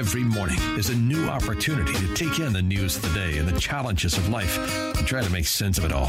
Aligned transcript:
Every 0.00 0.24
morning 0.24 0.58
is 0.78 0.88
a 0.88 0.96
new 0.96 1.28
opportunity 1.28 1.92
to 1.92 2.14
take 2.14 2.38
in 2.38 2.54
the 2.54 2.62
news 2.62 2.96
of 2.96 3.02
the 3.02 3.10
day 3.10 3.36
and 3.36 3.46
the 3.46 3.60
challenges 3.60 4.16
of 4.16 4.30
life 4.30 4.58
and 4.96 5.06
try 5.06 5.20
to 5.20 5.28
make 5.28 5.44
sense 5.44 5.76
of 5.76 5.84
it 5.84 5.92
all. 5.92 6.08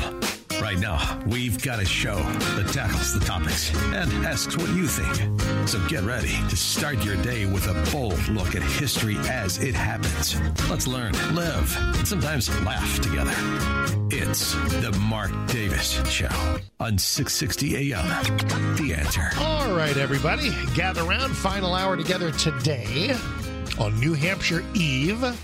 Right 0.62 0.80
now, 0.80 1.20
we've 1.28 1.62
got 1.62 1.82
a 1.82 1.86
show 1.86 2.16
that 2.16 2.70
tackles 2.72 3.14
the 3.14 3.20
topics 3.26 3.70
and 3.76 4.10
asks 4.26 4.56
what 4.56 4.70
you 4.70 4.88
think. 4.88 5.68
So 5.68 5.86
get 5.90 6.06
ready 6.06 6.30
to 6.48 6.56
start 6.56 7.04
your 7.04 7.18
day 7.18 7.46
with 7.46 7.68
a 7.68 7.92
bold 7.92 8.26
look 8.30 8.56
at 8.56 8.64
history 8.64 9.18
as 9.28 9.62
it 9.62 9.76
happens. 9.76 10.40
Let's 10.70 10.88
learn, 10.88 11.12
live, 11.36 11.76
and 11.78 12.08
sometimes 12.08 12.50
laugh 12.64 13.02
together. 13.02 13.34
It's 14.10 14.54
the 14.80 14.98
Mark 15.02 15.32
Davis 15.48 16.02
Show 16.10 16.30
on 16.80 16.98
660 16.98 17.92
AM. 17.92 18.08
The 18.78 18.94
answer. 18.98 19.32
All 19.38 19.76
right, 19.76 19.98
everybody, 19.98 20.52
gather 20.76 21.04
around. 21.04 21.36
Final 21.36 21.76
hour 21.76 21.98
together 21.98 22.32
today 22.32 23.18
on 23.82 24.00
New 24.00 24.14
Hampshire 24.14 24.64
Eve. 24.76 25.24
And 25.24 25.36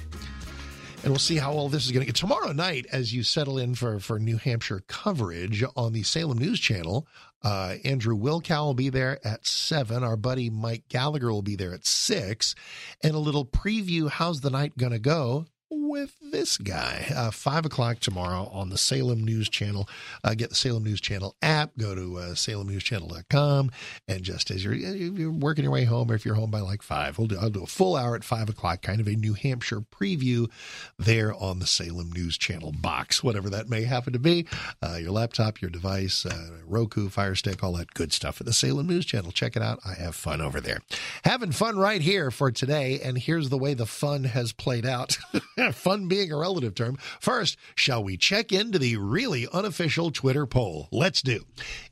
we'll 1.05 1.18
see 1.18 1.38
how 1.38 1.53
all 1.53 1.70
this 1.70 1.86
is 1.86 1.92
going 1.92 2.02
to 2.02 2.06
get 2.06 2.16
tomorrow 2.16 2.52
night 2.52 2.86
as 2.92 3.11
you 3.11 3.23
settle 3.23 3.58
in 3.58 3.73
for, 3.73 4.00
for 4.00 4.20
New 4.20 4.38
Hampshire 4.38 4.84
coverage 4.88 5.64
on 5.75 5.92
the 5.92 6.03
Salem 6.03 6.38
News 6.38 6.59
Channel. 6.59 7.08
Uh, 7.44 7.78
Andrew 7.84 8.16
Wilkow 8.16 8.66
will 8.66 8.73
be 8.76 8.89
there 8.89 9.20
at 9.26 9.48
7. 9.48 10.03
Our 10.03 10.16
buddy 10.16 10.52
Mike 10.52 10.84
Gallagher 10.88 11.31
will 11.31 11.42
be 11.42 11.56
there 11.56 11.73
at 11.73 11.88
6. 11.88 12.53
And 13.02 13.16
a 13.16 13.20
little 13.20 13.44
preview 13.44 14.08
how's 14.08 14.42
the 14.42 14.52
night 14.52 14.78
going 14.78 14.92
to 14.92 15.00
go 15.00 15.48
with 15.88 16.16
this 16.21 16.57
guy. 16.57 17.07
Uh, 17.16 17.31
5 17.31 17.66
o'clock 17.66 17.99
tomorrow 17.99 18.49
on 18.52 18.69
the 18.69 18.77
Salem 18.77 19.23
News 19.23 19.49
Channel. 19.49 19.88
Uh, 20.23 20.33
get 20.33 20.49
the 20.49 20.55
Salem 20.55 20.83
News 20.83 21.02
Channel 21.02 21.35
app, 21.41 21.71
go 21.77 21.95
to 21.95 22.17
uh, 22.17 22.21
salemnewschannel.com, 22.33 23.71
and 24.08 24.23
just 24.23 24.52
as 24.52 24.63
you're, 24.63 24.73
you're 24.73 25.31
working 25.31 25.63
your 25.63 25.73
way 25.73 25.85
home, 25.85 26.11
or 26.11 26.15
if 26.15 26.25
you're 26.25 26.35
home 26.35 26.52
by 26.52 26.59
like 26.59 26.81
5, 26.81 27.17
we'll 27.17 27.27
do, 27.27 27.38
I'll 27.39 27.49
do 27.49 27.63
a 27.63 27.67
full 27.67 27.95
hour 27.95 28.15
at 28.15 28.23
5 28.23 28.49
o'clock, 28.49 28.81
kind 28.81 28.99
of 28.99 29.08
a 29.08 29.15
New 29.15 29.33
Hampshire 29.33 29.81
preview 29.81 30.49
there 30.97 31.33
on 31.33 31.59
the 31.59 31.67
Salem 31.67 32.11
News 32.11 32.38
Channel 32.38 32.73
box, 32.73 33.23
whatever 33.23 33.49
that 33.49 33.69
may 33.69 33.83
happen 33.83 34.13
to 34.13 34.19
be. 34.19 34.45
Uh, 34.81 34.97
your 34.99 35.11
laptop, 35.11 35.61
your 35.61 35.71
device, 35.71 36.25
uh, 36.25 36.49
Roku, 36.65 37.09
Fire 37.09 37.35
Stick, 37.35 37.63
all 37.63 37.73
that 37.73 37.93
good 37.93 38.11
stuff 38.11 38.41
at 38.41 38.47
the 38.47 38.53
Salem 38.53 38.88
News 38.88 39.05
Channel. 39.05 39.31
Check 39.31 39.55
it 39.55 39.61
out. 39.61 39.80
I 39.85 39.93
have 39.93 40.15
fun 40.15 40.41
over 40.41 40.59
there. 40.59 40.81
Having 41.23 41.53
fun 41.53 41.77
right 41.77 42.02
here 42.02 42.31
for 42.31 42.52
today, 42.52 42.99
and 43.03 43.17
here's 43.17 43.49
the 43.49 43.58
way 43.58 43.73
the 43.73 43.85
fun 43.85 44.25
has 44.25 44.52
played 44.52 44.85
out. 44.85 45.17
fun 45.78 46.08
being 46.08 46.31
a 46.31 46.38
relative 46.38 46.75
term. 46.75 46.97
First, 47.20 47.58
shall 47.75 48.03
we 48.03 48.17
check 48.17 48.52
into 48.52 48.80
the 48.80 48.97
really 48.97 49.47
unofficial 49.52 50.11
Twitter 50.11 50.45
poll? 50.45 50.88
Let's 50.92 51.22
do. 51.22 51.45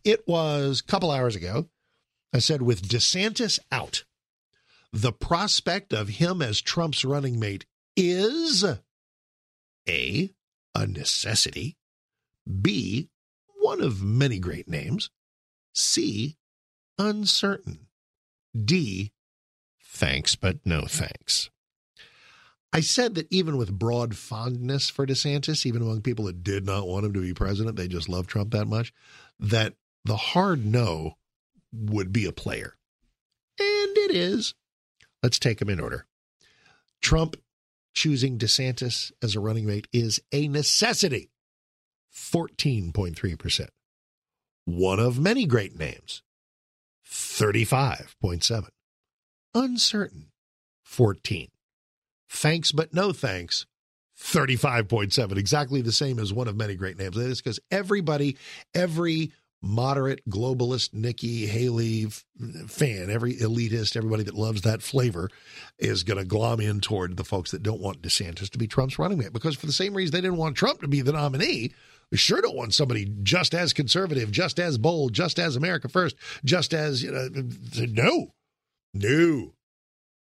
It 0.03 0.27
was 0.27 0.81
a 0.81 0.91
couple 0.91 1.11
hours 1.11 1.35
ago. 1.35 1.69
I 2.33 2.39
said, 2.39 2.61
with 2.61 2.87
DeSantis 2.87 3.59
out, 3.71 4.03
the 4.91 5.13
prospect 5.13 5.93
of 5.93 6.09
him 6.09 6.41
as 6.41 6.61
Trump's 6.61 7.05
running 7.05 7.39
mate 7.39 7.65
is 7.95 8.65
A, 9.87 10.33
a 10.73 10.87
necessity, 10.87 11.77
B, 12.61 13.09
one 13.59 13.81
of 13.81 14.03
many 14.03 14.39
great 14.39 14.67
names, 14.67 15.09
C, 15.73 16.37
uncertain, 16.97 17.87
D, 18.53 19.11
thanks 19.81 20.35
but 20.35 20.57
no 20.65 20.81
thanks. 20.81 21.49
I 22.73 22.81
said 22.81 23.15
that 23.15 23.27
even 23.31 23.57
with 23.57 23.77
broad 23.77 24.17
fondness 24.17 24.89
for 24.89 25.05
DeSantis, 25.05 25.65
even 25.65 25.81
among 25.81 26.01
people 26.01 26.25
that 26.25 26.43
did 26.43 26.65
not 26.65 26.87
want 26.87 27.05
him 27.05 27.13
to 27.13 27.21
be 27.21 27.33
president, 27.33 27.77
they 27.77 27.87
just 27.87 28.09
love 28.09 28.27
Trump 28.27 28.51
that 28.51 28.67
much, 28.67 28.93
that 29.39 29.73
the 30.03 30.17
hard 30.17 30.65
no 30.65 31.17
would 31.71 32.11
be 32.11 32.25
a 32.25 32.31
player. 32.31 32.75
And 33.59 33.97
it 33.97 34.11
is. 34.11 34.53
Let's 35.23 35.39
take 35.39 35.59
them 35.59 35.69
in 35.69 35.79
order. 35.79 36.05
Trump 37.01 37.37
choosing 37.93 38.37
DeSantis 38.37 39.11
as 39.23 39.35
a 39.35 39.39
running 39.39 39.65
mate 39.65 39.87
is 39.93 40.19
a 40.31 40.47
necessity. 40.47 41.31
14.3%. 42.13 43.67
One 44.65 44.99
of 44.99 45.19
many 45.19 45.45
great 45.45 45.77
names. 45.77 46.23
35.7. 47.07 48.67
Uncertain. 49.53 50.31
14. 50.83 51.49
Thanks 52.29 52.71
but 52.71 52.93
no 52.93 53.11
thanks. 53.13 53.65
35.7, 54.19 55.37
exactly 55.37 55.81
the 55.81 55.91
same 55.91 56.19
as 56.19 56.31
one 56.31 56.47
of 56.47 56.55
many 56.55 56.75
great 56.75 56.97
names. 56.97 57.17
That 57.17 57.27
is 57.27 57.41
because 57.41 57.59
everybody, 57.69 58.37
every 58.73 59.33
moderate 59.61 60.21
globalist 60.29 60.93
Nikki 60.93 61.47
Haley 61.47 62.05
fan, 62.67 63.09
every 63.09 63.35
elitist, 63.35 63.97
everybody 63.97 64.23
that 64.23 64.35
loves 64.35 64.61
that 64.61 64.81
flavor 64.81 65.29
is 65.79 66.03
going 66.03 66.19
to 66.19 66.23
glom 66.23 66.59
in 66.61 66.79
toward 66.79 67.17
the 67.17 67.23
folks 67.23 67.51
that 67.51 67.63
don't 67.63 67.81
want 67.81 68.01
DeSantis 68.01 68.49
to 68.51 68.57
be 68.57 68.67
Trump's 68.67 68.99
running 68.99 69.17
mate. 69.17 69.33
Because 69.33 69.55
for 69.55 69.65
the 69.65 69.73
same 69.73 69.93
reason 69.93 70.13
they 70.13 70.21
didn't 70.21 70.37
want 70.37 70.55
Trump 70.55 70.81
to 70.81 70.87
be 70.87 71.01
the 71.01 71.13
nominee, 71.13 71.73
we 72.11 72.17
sure 72.17 72.41
don't 72.41 72.55
want 72.55 72.73
somebody 72.73 73.11
just 73.23 73.55
as 73.55 73.73
conservative, 73.73 74.31
just 74.31 74.59
as 74.59 74.77
bold, 74.77 75.13
just 75.13 75.39
as 75.39 75.55
America 75.55 75.89
first, 75.89 76.15
just 76.43 76.73
as, 76.73 77.01
you 77.01 77.11
know, 77.11 77.27
no, 77.87 78.27
no. 78.93 79.54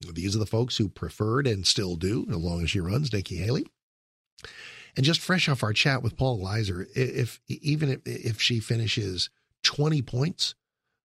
These 0.00 0.36
are 0.36 0.38
the 0.40 0.46
folks 0.46 0.76
who 0.76 0.88
preferred 0.88 1.46
and 1.46 1.66
still 1.66 1.96
do, 1.96 2.26
as 2.30 2.36
long 2.36 2.62
as 2.62 2.70
she 2.70 2.80
runs, 2.80 3.12
Nikki 3.12 3.36
Haley. 3.36 3.66
And 4.96 5.04
just 5.04 5.20
fresh 5.20 5.48
off 5.48 5.62
our 5.62 5.72
chat 5.72 6.02
with 6.02 6.16
Paul 6.16 6.38
Gleiser, 6.38 6.86
if 6.94 7.40
even 7.48 7.90
if, 7.90 8.00
if 8.04 8.40
she 8.40 8.60
finishes 8.60 9.30
20 9.64 10.02
points 10.02 10.54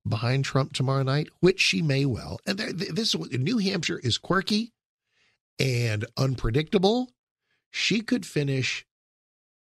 behind 0.07 0.45
Trump 0.45 0.73
tomorrow 0.73 1.03
night, 1.03 1.29
which 1.41 1.61
she 1.61 1.83
may 1.83 2.05
well, 2.05 2.39
and 2.47 2.59
this 2.59 3.15
New 3.15 3.59
Hampshire 3.59 3.99
is 3.99 4.19
quirky 4.19 4.73
and 5.59 6.05
unpredictable, 6.17 7.11
she 7.71 8.01
could 8.01 8.27
finish 8.27 8.87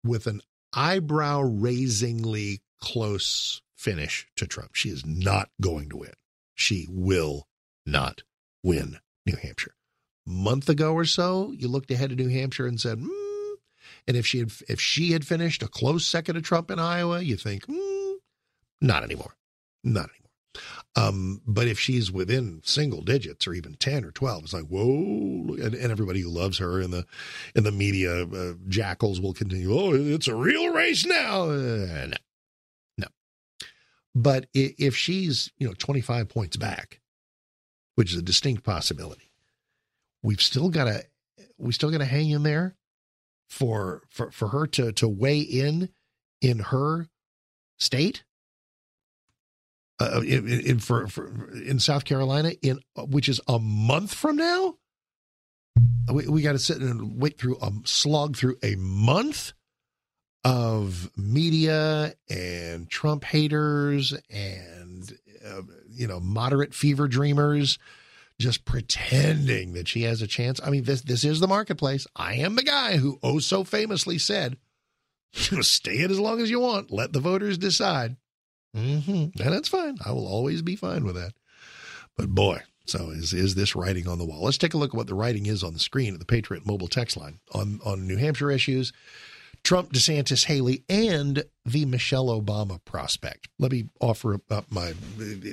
with 0.04 0.28
an 0.28 0.42
eyebrow 0.74 1.42
raisingly 1.42 2.62
close 2.82 3.62
finish 3.76 4.28
to 4.36 4.48
Trump. 4.48 4.76
She 4.76 4.90
is 4.90 5.06
not 5.06 5.50
going 5.62 5.90
to 5.90 5.98
win. 5.98 6.14
She 6.56 6.88
will 6.90 7.48
not 7.86 8.24
win 8.64 9.00
New 9.28 9.36
Hampshire. 9.36 9.76
Month 10.26 10.68
ago 10.68 10.94
or 10.94 11.06
so, 11.06 11.54
you 11.58 11.68
looked 11.68 11.92
ahead 11.92 12.10
to 12.10 12.16
New 12.16 12.30
Hampshire 12.30 12.68
and 12.68 12.80
said, 12.82 13.00
mm. 13.00 13.54
and 14.08 14.18
if 14.18 14.26
she 14.26 14.40
had 14.40 14.52
if 14.68 14.82
she 14.82 15.12
had 15.12 15.26
finished 15.26 15.62
a 15.64 15.68
close 15.68 16.06
second 16.06 16.36
to 16.36 16.42
Trump 16.42 16.72
in 16.72 16.80
Iowa, 16.80 17.22
you 17.22 17.38
think, 17.38 17.66
mm, 17.68 18.16
not 18.82 19.04
anymore, 19.04 19.36
not 19.84 20.10
anymore. 20.10 20.18
Um, 20.96 21.42
but 21.46 21.68
if 21.68 21.80
she's 21.80 22.12
within 22.12 22.62
single 22.64 23.02
digits 23.02 23.48
or 23.48 23.54
even 23.54 23.76
ten 23.76 24.04
or 24.04 24.12
twelve, 24.12 24.44
it's 24.44 24.54
like 24.54 24.66
whoa! 24.66 25.56
And, 25.56 25.76
and 25.76 25.92
everybody 25.92 26.22
who 26.22 26.30
loves 26.30 26.58
her 26.58 26.82
in 26.82 26.92
the 26.92 27.06
in 27.56 27.64
the 27.64 27.72
media 27.72 28.26
uh, 28.26 28.54
jackals 28.68 29.22
will 29.22 29.34
continue. 29.34 29.78
Oh, 29.78 29.94
it's 29.94 30.28
a 30.28 30.36
real 30.36 30.74
race 30.74 31.06
now. 31.06 31.44
Uh, 31.44 32.08
no, 32.08 32.18
no. 32.98 33.08
But 34.16 34.48
if 34.54 34.96
she's 34.96 35.52
you 35.58 35.68
know 35.68 35.74
twenty 35.78 36.02
five 36.02 36.30
points 36.30 36.58
back, 36.58 37.00
which 37.98 38.14
is 38.14 38.20
a 38.20 38.22
distinct 38.22 38.64
possibility. 38.64 39.32
We've 40.22 40.42
still 40.42 40.70
got 40.70 40.84
to 40.86 41.04
we 41.58 41.74
still 41.74 41.90
got 41.90 41.98
to 41.98 42.06
hang 42.06 42.30
in 42.30 42.44
there 42.44 42.76
for 43.50 44.04
for 44.12 44.30
for 44.30 44.50
her 44.50 44.68
to 44.68 44.92
to 44.92 45.08
weigh 45.08 45.40
in 45.40 45.90
in 46.40 46.60
her 46.60 47.08
state 47.80 48.24
uh, 50.00 50.22
in, 50.22 50.48
in 50.48 50.78
for, 50.78 51.08
for 51.08 51.52
in 51.54 51.80
South 51.80 52.06
Carolina 52.06 52.52
in 52.62 52.80
which 52.96 53.28
is 53.28 53.42
a 53.48 53.58
month 53.58 54.14
from 54.14 54.36
now. 54.36 54.76
We, 56.14 56.28
we 56.28 56.42
got 56.44 56.52
to 56.52 56.60
sit 56.60 56.78
and 56.78 57.20
wait 57.20 57.40
through 57.40 57.58
a 57.64 57.72
slog 57.86 58.38
through 58.38 58.58
a 58.62 58.76
month 58.76 59.54
of 60.44 61.10
media 61.18 62.14
and 62.30 62.88
Trump 62.92 63.24
haters 63.24 64.14
and 64.30 65.18
uh, 65.48 65.62
you 65.90 66.08
know, 66.08 66.20
moderate 66.20 66.74
fever 66.74 67.08
dreamers 67.08 67.80
just 68.40 68.66
pretending 68.66 69.74
that 69.74 69.88
she 69.88 70.04
has 70.04 70.22
a 70.22 70.28
chance. 70.28 70.60
I 70.64 70.70
mean, 70.70 70.84
this 70.84 71.02
this 71.02 71.24
is 71.24 71.40
the 71.40 71.48
marketplace. 71.48 72.06
I 72.16 72.36
am 72.36 72.56
the 72.56 72.64
guy 72.64 72.98
who 72.98 73.20
oh 73.24 73.40
so 73.40 73.64
famously 73.64 74.18
said, 74.18 74.58
"Stay 75.34 75.98
it 75.98 76.12
as 76.12 76.20
long 76.20 76.42
as 76.42 76.50
you 76.50 76.60
want. 76.60 76.92
Let 76.92 77.14
the 77.14 77.20
voters 77.20 77.58
decide." 77.58 78.18
Mm-hmm. 78.76 79.42
And 79.42 79.54
that's 79.54 79.70
fine. 79.70 79.98
I 80.06 80.12
will 80.12 80.28
always 80.28 80.62
be 80.62 80.76
fine 80.76 81.04
with 81.04 81.16
that. 81.16 81.34
But 82.16 82.30
boy, 82.30 82.62
So 82.86 83.10
is 83.10 83.34
is 83.34 83.56
this 83.56 83.76
writing 83.76 84.08
on 84.08 84.18
the 84.18 84.26
wall? 84.26 84.44
Let's 84.44 84.58
take 84.58 84.74
a 84.74 84.78
look 84.78 84.92
at 84.92 84.98
what 84.98 85.08
the 85.08 85.16
writing 85.16 85.46
is 85.46 85.64
on 85.64 85.74
the 85.74 85.80
screen 85.80 86.14
at 86.14 86.20
the 86.20 86.26
Patriot 86.26 86.66
Mobile 86.66 86.88
text 86.88 87.18
line 87.18 87.40
on 87.54 87.80
on 87.84 88.08
New 88.08 88.18
Hampshire 88.18 88.52
issues, 88.52 88.94
Trump, 89.64 89.92
DeSantis, 89.92 90.46
Haley, 90.46 90.84
and 90.88 91.44
the 91.66 91.86
Michelle 91.86 92.28
Obama 92.28 92.84
prospect. 92.86 93.48
Let 93.60 93.72
me 93.72 93.90
offer 94.00 94.40
up 94.50 94.66
my. 94.72 94.94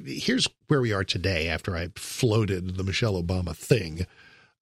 Here's 0.07 0.49
where 0.69 0.81
we 0.81 0.93
are 0.93 1.05
today 1.05 1.49
after 1.49 1.77
I 1.77 1.89
floated 1.97 2.77
the 2.77 2.85
Michelle 2.85 3.21
Obama 3.21 3.57
thing 3.57 4.07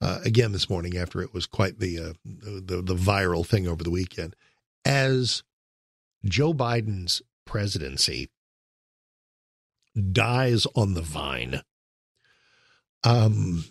uh, 0.00 0.20
again 0.24 0.52
this 0.52 0.70
morning 0.70 0.96
after 0.96 1.20
it 1.20 1.34
was 1.34 1.46
quite 1.46 1.78
the, 1.78 1.98
uh, 1.98 2.12
the 2.24 2.82
the 2.82 2.94
viral 2.94 3.46
thing 3.46 3.68
over 3.68 3.84
the 3.84 3.90
weekend. 3.90 4.34
As 4.84 5.42
Joe 6.24 6.52
Biden's 6.54 7.22
presidency 7.44 8.30
dies 10.12 10.66
on 10.74 10.94
the 10.94 11.02
vine 11.02 11.62
um, 13.04 13.64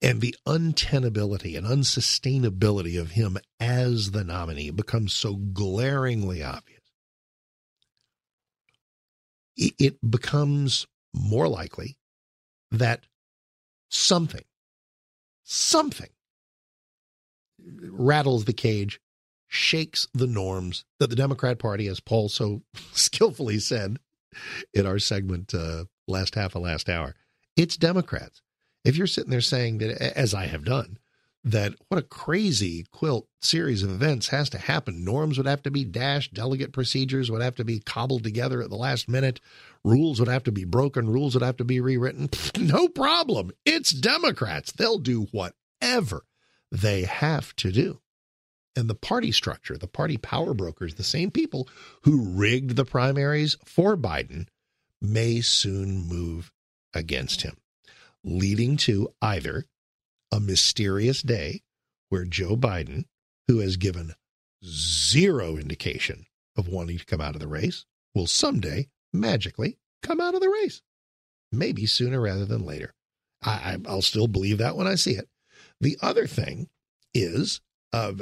and 0.00 0.20
the 0.20 0.34
untenability 0.46 1.56
and 1.56 1.66
unsustainability 1.66 3.00
of 3.00 3.12
him 3.12 3.36
as 3.58 4.12
the 4.12 4.24
nominee 4.24 4.70
becomes 4.70 5.12
so 5.12 5.34
glaringly 5.34 6.42
obvious. 6.42 6.78
It 9.56 9.98
becomes 10.08 10.86
more 11.12 11.48
likely 11.48 11.98
that 12.70 13.06
something, 13.88 14.44
something 15.42 16.10
rattles 17.82 18.44
the 18.44 18.52
cage, 18.52 19.00
shakes 19.48 20.06
the 20.14 20.26
norms 20.26 20.84
that 21.00 21.10
the 21.10 21.16
Democrat 21.16 21.58
Party, 21.58 21.88
as 21.88 21.98
Paul 21.98 22.28
so 22.28 22.62
skillfully 22.92 23.58
said 23.58 23.98
in 24.72 24.86
our 24.86 25.00
segment 25.00 25.52
uh, 25.54 25.86
last 26.06 26.36
half 26.36 26.54
of 26.54 26.62
last 26.62 26.88
hour, 26.88 27.16
it's 27.56 27.76
Democrats. 27.76 28.42
If 28.88 28.96
you're 28.96 29.06
sitting 29.06 29.30
there 29.30 29.42
saying 29.42 29.78
that, 29.78 30.00
as 30.16 30.32
I 30.32 30.46
have 30.46 30.64
done, 30.64 30.96
that 31.44 31.74
what 31.88 31.98
a 31.98 32.02
crazy 32.02 32.86
quilt 32.90 33.28
series 33.42 33.82
of 33.82 33.90
events 33.90 34.28
has 34.28 34.48
to 34.48 34.58
happen. 34.58 35.04
Norms 35.04 35.36
would 35.36 35.46
have 35.46 35.62
to 35.64 35.70
be 35.70 35.84
dashed, 35.84 36.32
delegate 36.32 36.72
procedures 36.72 37.30
would 37.30 37.42
have 37.42 37.54
to 37.56 37.64
be 37.64 37.80
cobbled 37.80 38.24
together 38.24 38.62
at 38.62 38.70
the 38.70 38.76
last 38.76 39.06
minute, 39.06 39.40
rules 39.84 40.18
would 40.18 40.28
have 40.28 40.42
to 40.44 40.52
be 40.52 40.64
broken, 40.64 41.10
rules 41.10 41.34
would 41.34 41.42
have 41.42 41.58
to 41.58 41.64
be 41.64 41.80
rewritten. 41.80 42.30
No 42.58 42.88
problem. 42.88 43.50
It's 43.66 43.90
Democrats. 43.90 44.72
They'll 44.72 44.98
do 44.98 45.28
whatever 45.32 46.24
they 46.72 47.02
have 47.02 47.54
to 47.56 47.70
do. 47.70 48.00
And 48.74 48.88
the 48.88 48.94
party 48.94 49.32
structure, 49.32 49.76
the 49.76 49.86
party 49.86 50.16
power 50.16 50.54
brokers, 50.54 50.94
the 50.94 51.04
same 51.04 51.30
people 51.30 51.68
who 52.04 52.22
rigged 52.22 52.76
the 52.76 52.86
primaries 52.86 53.58
for 53.66 53.98
Biden 53.98 54.48
may 55.00 55.42
soon 55.42 56.08
move 56.08 56.52
against 56.94 57.42
him, 57.42 57.58
leading 58.24 58.76
to 58.76 59.08
either 59.22 59.66
a 60.32 60.40
mysterious 60.40 61.22
day 61.22 61.62
where 62.08 62.24
Joe 62.24 62.56
Biden, 62.56 63.04
who 63.46 63.58
has 63.58 63.76
given 63.76 64.14
zero 64.64 65.56
indication 65.56 66.26
of 66.56 66.68
wanting 66.68 66.98
to 66.98 67.04
come 67.04 67.20
out 67.20 67.34
of 67.34 67.40
the 67.40 67.48
race, 67.48 67.84
will 68.14 68.26
someday 68.26 68.88
magically 69.12 69.78
come 70.02 70.20
out 70.20 70.34
of 70.34 70.40
the 70.40 70.48
race. 70.48 70.82
Maybe 71.52 71.86
sooner 71.86 72.20
rather 72.20 72.44
than 72.44 72.64
later. 72.64 72.94
I, 73.42 73.76
will 73.76 74.02
still 74.02 74.26
believe 74.26 74.58
that 74.58 74.76
when 74.76 74.86
I 74.86 74.96
see 74.96 75.12
it. 75.12 75.28
The 75.80 75.96
other 76.02 76.26
thing 76.26 76.68
is 77.14 77.60
uh, 77.92 78.12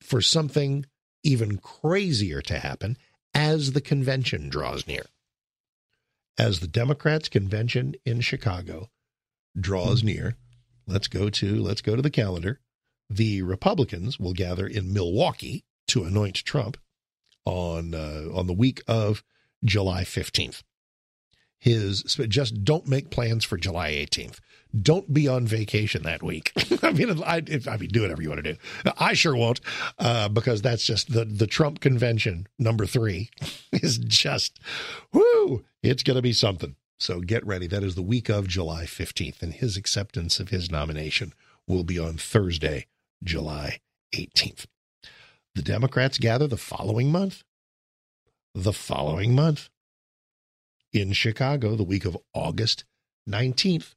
for 0.00 0.20
something 0.20 0.86
even 1.22 1.58
crazier 1.58 2.42
to 2.42 2.58
happen 2.58 2.96
as 3.34 3.72
the 3.72 3.80
convention 3.80 4.48
draws 4.48 4.86
near 4.86 5.06
as 6.38 6.60
the 6.60 6.66
Democrats 6.66 7.28
convention 7.28 7.94
in 8.04 8.20
Chicago 8.20 8.90
draws 9.58 10.02
near, 10.02 10.36
let's 10.86 11.08
go 11.08 11.30
to 11.30 11.62
let's 11.62 11.82
go 11.82 11.96
to 11.96 12.02
the 12.02 12.10
calendar. 12.10 12.60
The 13.08 13.42
Republicans 13.42 14.18
will 14.18 14.32
gather 14.32 14.66
in 14.66 14.92
Milwaukee 14.92 15.64
to 15.88 16.04
anoint 16.04 16.44
Trump 16.44 16.76
on 17.44 17.94
uh, 17.94 18.24
on 18.34 18.46
the 18.46 18.52
week 18.52 18.82
of 18.86 19.22
July 19.64 20.02
15th. 20.02 20.62
His 21.58 22.02
just 22.02 22.64
don't 22.64 22.86
make 22.86 23.10
plans 23.10 23.44
for 23.44 23.56
July 23.56 23.92
18th. 23.92 24.38
Don't 24.78 25.12
be 25.12 25.26
on 25.26 25.46
vacation 25.46 26.02
that 26.02 26.22
week. 26.22 26.52
I 26.82 26.92
mean, 26.92 27.22
I, 27.22 27.36
I, 27.36 27.76
mean, 27.76 27.88
do 27.88 28.02
whatever 28.02 28.20
you 28.20 28.28
want 28.28 28.44
to 28.44 28.52
do. 28.52 28.58
I 28.98 29.14
sure 29.14 29.34
won't, 29.34 29.60
uh, 29.98 30.28
because 30.28 30.60
that's 30.60 30.84
just 30.84 31.12
the 31.12 31.24
the 31.24 31.46
Trump 31.46 31.80
convention 31.80 32.46
number 32.58 32.84
three 32.84 33.30
is 33.72 33.98
just, 33.98 34.60
whoo, 35.12 35.64
it's 35.82 36.02
going 36.02 36.16
to 36.16 36.22
be 36.22 36.32
something. 36.32 36.76
So 36.98 37.20
get 37.20 37.46
ready. 37.46 37.66
That 37.66 37.82
is 37.82 37.94
the 37.94 38.02
week 38.02 38.28
of 38.28 38.48
July 38.48 38.84
15th, 38.84 39.42
and 39.42 39.52
his 39.52 39.76
acceptance 39.76 40.40
of 40.40 40.48
his 40.48 40.70
nomination 40.70 41.34
will 41.66 41.84
be 41.84 41.98
on 41.98 42.16
Thursday, 42.16 42.86
July 43.22 43.80
18th. 44.14 44.66
The 45.54 45.62
Democrats 45.62 46.18
gather 46.18 46.46
the 46.46 46.56
following 46.56 47.12
month. 47.12 47.42
The 48.54 48.72
following 48.72 49.34
month 49.34 49.68
in 50.92 51.12
Chicago, 51.12 51.76
the 51.76 51.84
week 51.84 52.06
of 52.06 52.16
August 52.32 52.84
19th. 53.28 53.94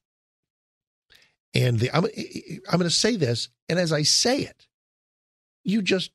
And 1.54 1.80
the, 1.80 1.90
I'm, 1.96 2.06
I'm 2.06 2.78
going 2.78 2.84
to 2.84 2.90
say 2.90 3.16
this, 3.16 3.50
and 3.70 3.80
as 3.80 3.94
I 3.94 4.04
say 4.04 4.42
it, 4.42 4.68
you 5.64 5.82
just, 5.82 6.12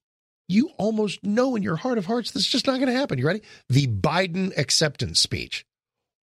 you 0.48 0.70
almost 0.76 1.24
know 1.24 1.56
in 1.56 1.62
your 1.62 1.76
heart 1.76 1.96
of 1.96 2.06
hearts 2.06 2.32
this 2.32 2.42
is 2.42 2.48
just 2.48 2.66
not 2.66 2.76
going 2.78 2.92
to 2.92 2.98
happen. 2.98 3.18
You 3.18 3.26
ready? 3.26 3.42
The 3.68 3.86
Biden 3.86 4.56
acceptance 4.58 5.20
speech. 5.20 5.64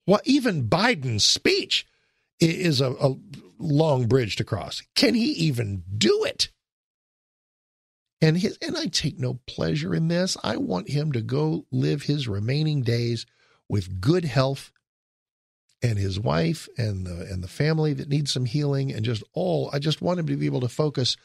Well, 0.06 0.20
even 0.24 0.68
Biden's 0.68 1.24
speech 1.24 1.86
is 2.40 2.80
a, 2.80 2.90
a 2.92 3.16
long 3.58 4.06
bridge 4.06 4.36
to 4.36 4.44
cross. 4.44 4.82
Can 4.94 5.14
he 5.14 5.32
even 5.32 5.84
do 5.96 6.24
it? 6.24 6.50
And 8.22 8.36
his, 8.36 8.58
and 8.60 8.76
I 8.76 8.86
take 8.86 9.18
no 9.18 9.40
pleasure 9.46 9.94
in 9.94 10.08
this. 10.08 10.36
I 10.42 10.56
want 10.56 10.90
him 10.90 11.12
to 11.12 11.22
go 11.22 11.66
live 11.70 12.02
his 12.02 12.28
remaining 12.28 12.82
days 12.82 13.24
with 13.68 14.00
good 14.00 14.24
health 14.24 14.72
and 15.82 15.98
his 15.98 16.20
wife 16.20 16.68
and 16.76 17.06
the 17.06 17.26
and 17.30 17.42
the 17.42 17.48
family 17.48 17.94
that 17.94 18.08
needs 18.08 18.30
some 18.30 18.44
healing 18.44 18.92
and 18.92 19.04
just 19.04 19.22
all 19.32 19.70
I 19.72 19.78
just 19.78 20.02
want 20.02 20.20
him 20.20 20.26
to 20.26 20.36
be 20.36 20.44
able 20.44 20.60
to 20.60 20.68
focus 20.68 21.16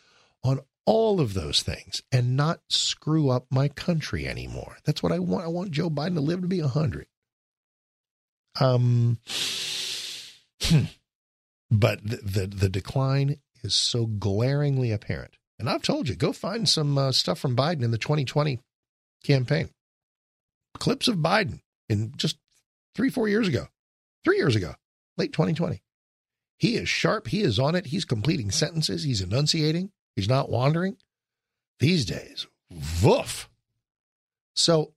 on 0.43 0.61
all 0.85 1.19
of 1.19 1.33
those 1.33 1.63
things 1.63 2.01
and 2.11 2.37
not 2.37 2.61
screw 2.69 3.29
up 3.29 3.47
my 3.49 3.67
country 3.67 4.27
anymore. 4.27 4.77
That's 4.85 5.01
what 5.01 5.11
I 5.11 5.19
want. 5.19 5.43
I 5.43 5.47
want 5.47 5.71
Joe 5.71 5.89
Biden 5.89 6.13
to 6.13 6.21
live 6.21 6.41
to 6.41 6.47
be 6.47 6.61
100. 6.61 7.07
Um 8.59 9.17
hmm. 10.61 10.83
but 11.71 12.03
the, 12.03 12.17
the, 12.17 12.47
the 12.47 12.69
decline 12.69 13.37
is 13.63 13.75
so 13.75 14.05
glaringly 14.05 14.91
apparent. 14.91 15.37
And 15.57 15.69
I've 15.69 15.83
told 15.83 16.09
you, 16.09 16.15
go 16.15 16.33
find 16.33 16.67
some 16.67 16.97
uh, 16.97 17.11
stuff 17.11 17.39
from 17.39 17.55
Biden 17.55 17.83
in 17.83 17.91
the 17.91 17.97
2020 17.97 18.59
campaign. 19.23 19.69
Clips 20.77 21.07
of 21.07 21.17
Biden 21.17 21.61
in 21.87 22.13
just 22.17 22.37
3 22.95 23.09
4 23.09 23.29
years 23.29 23.47
ago 23.47 23.67
three 24.25 24.37
years 24.37 24.55
ago, 24.55 24.73
late 25.17 25.31
2020. 25.31 25.81
He 26.57 26.75
is 26.75 26.89
sharp. 26.89 27.27
He 27.27 27.41
is 27.41 27.59
on 27.59 27.75
it. 27.75 27.87
He's 27.87 28.03
completing 28.03 28.51
sentences. 28.51 29.03
He's 29.03 29.21
enunciating. 29.21 29.91
He's 30.15 30.27
not 30.27 30.49
wandering. 30.49 30.97
These 31.79 32.05
days, 32.05 32.47
woof. 33.03 33.49
So 34.55 34.93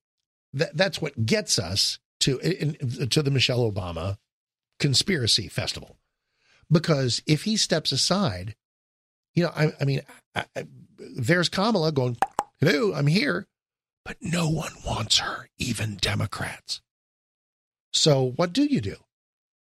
that, 0.54 0.76
that's 0.76 1.02
what 1.02 1.26
gets 1.26 1.58
us 1.58 1.98
to, 2.20 2.38
in, 2.38 3.08
to 3.08 3.22
the 3.22 3.30
Michelle 3.30 3.70
Obama 3.70 4.16
conspiracy 4.78 5.48
festival. 5.48 5.96
Because 6.70 7.22
if 7.26 7.44
he 7.44 7.56
steps 7.56 7.92
aside, 7.92 8.54
you 9.34 9.44
know, 9.44 9.52
I, 9.54 9.72
I 9.80 9.84
mean, 9.84 10.02
I, 10.34 10.44
I, 10.56 10.66
there's 10.98 11.48
Kamala 11.48 11.92
going, 11.92 12.16
hello, 12.60 12.94
I'm 12.94 13.06
here. 13.06 13.46
But 14.04 14.16
no 14.20 14.48
one 14.48 14.72
wants 14.86 15.18
her, 15.18 15.48
even 15.58 15.96
Democrats. 15.96 16.80
So 17.92 18.32
what 18.36 18.52
do 18.52 18.64
you 18.64 18.80
do? 18.80 18.96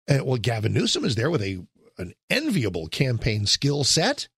And, 0.09 0.26
well, 0.26 0.37
Gavin 0.37 0.73
Newsom 0.73 1.04
is 1.04 1.14
there 1.14 1.30
with 1.30 1.42
a 1.42 1.64
an 1.99 2.14
enviable 2.30 2.88
campaign 2.88 3.47
skill 3.47 3.85
set, 3.85 4.28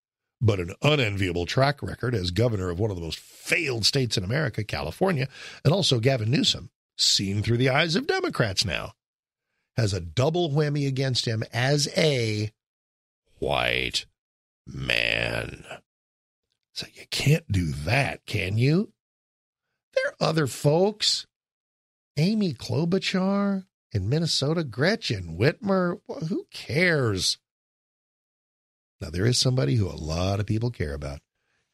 but 0.41 0.59
an 0.61 0.75
unenviable 0.83 1.47
track 1.47 1.83
record 1.83 2.15
as 2.15 2.33
governor 2.33 2.69
of 2.69 2.79
one 2.79 2.91
of 2.91 2.97
the 2.97 3.03
most 3.03 3.19
failed 3.19 3.87
states 3.87 4.19
in 4.19 4.25
America, 4.25 4.65
California. 4.65 5.29
And 5.65 5.73
also, 5.73 6.01
Gavin 6.01 6.31
Newsom, 6.31 6.71
seen 6.97 7.43
through 7.43 7.57
the 7.57 7.71
eyes 7.71 7.97
of 7.97 8.07
Democrats 8.07 8.65
now, 8.65 8.93
has 9.77 9.93
a 9.93 10.01
double 10.01 10.51
whammy 10.51 10.87
against 10.87 11.27
him 11.27 11.43
as 11.53 11.89
a 11.97 12.51
white 13.39 14.07
man. 14.67 15.65
So 16.73 16.87
you 16.95 17.05
can't 17.11 17.51
do 17.51 17.67
that, 17.67 18.27
can 18.27 18.59
you? 18.59 18.93
There 19.95 20.13
are 20.13 20.29
other 20.29 20.47
folks. 20.47 21.27
Amy 22.17 22.55
Klobuchar, 22.55 23.65
in 23.93 24.09
Minnesota, 24.09 24.65
Gretchen 24.65 25.37
Whitmer. 25.39 26.01
Well, 26.07 26.21
who 26.21 26.47
cares? 26.53 27.39
Now, 29.01 29.11
there 29.11 29.27
is 29.27 29.39
somebody 29.39 29.77
who 29.77 29.89
a 29.89 29.95
lot 29.95 30.41
of 30.41 30.47
people 30.47 30.71
care 30.71 30.95
about 30.95 31.21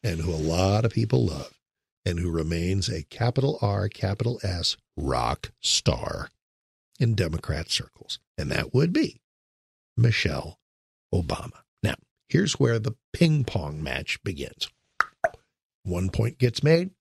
and 0.03 0.19
who 0.19 0.31
a 0.31 0.35
lot 0.35 0.85
of 0.85 0.91
people 0.91 1.25
love 1.25 1.53
and 2.05 2.19
who 2.19 2.31
remains 2.31 2.89
a 2.89 3.03
capital 3.03 3.57
R, 3.61 3.87
capital 3.87 4.39
S 4.43 4.77
rock 4.97 5.51
star 5.59 6.29
in 6.99 7.15
Democrat 7.15 7.69
circles. 7.69 8.19
And 8.37 8.51
that 8.51 8.73
would 8.73 8.93
be 8.93 9.21
Michelle 9.97 10.59
Obama. 11.13 11.61
Now, 11.83 11.95
here's 12.27 12.53
where 12.53 12.79
the 12.79 12.95
ping 13.13 13.43
pong 13.43 13.83
match 13.83 14.21
begins. 14.23 14.69
One 15.83 16.09
point 16.09 16.37
gets 16.37 16.63
made, 16.63 16.91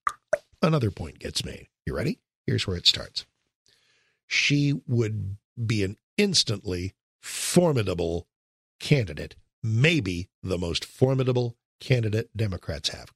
another 0.62 0.90
point 0.90 1.18
gets 1.18 1.44
made. 1.44 1.68
You 1.86 1.94
ready? 1.94 2.18
Here's 2.46 2.66
where 2.66 2.76
it 2.76 2.86
starts. 2.86 3.26
She 4.26 4.80
would 4.86 5.36
be 5.66 5.84
an 5.84 5.96
instantly 6.16 6.94
formidable 7.20 8.26
candidate, 8.78 9.36
maybe 9.62 10.28
the 10.42 10.58
most 10.58 10.84
formidable 10.84 11.56
candidate 11.80 12.30
Democrats 12.36 12.90
have. 12.90 13.12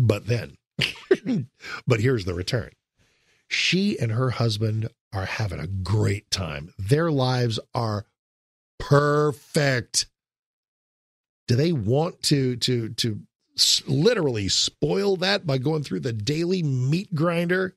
But 0.00 0.26
then, 0.26 0.56
but 1.86 2.00
here's 2.00 2.24
the 2.24 2.32
return. 2.32 2.70
She 3.48 3.98
and 3.98 4.12
her 4.12 4.30
husband 4.30 4.88
are 5.12 5.26
having 5.26 5.60
a 5.60 5.66
great 5.66 6.30
time. 6.30 6.72
Their 6.78 7.10
lives 7.10 7.60
are 7.74 8.06
perfect. 8.78 10.06
Do 11.48 11.56
they 11.56 11.72
want 11.72 12.22
to 12.24 12.56
to 12.56 12.88
to 12.90 13.20
literally 13.86 14.48
spoil 14.48 15.16
that 15.16 15.46
by 15.46 15.58
going 15.58 15.82
through 15.82 16.00
the 16.00 16.14
daily 16.14 16.62
meat 16.62 17.14
grinder 17.14 17.76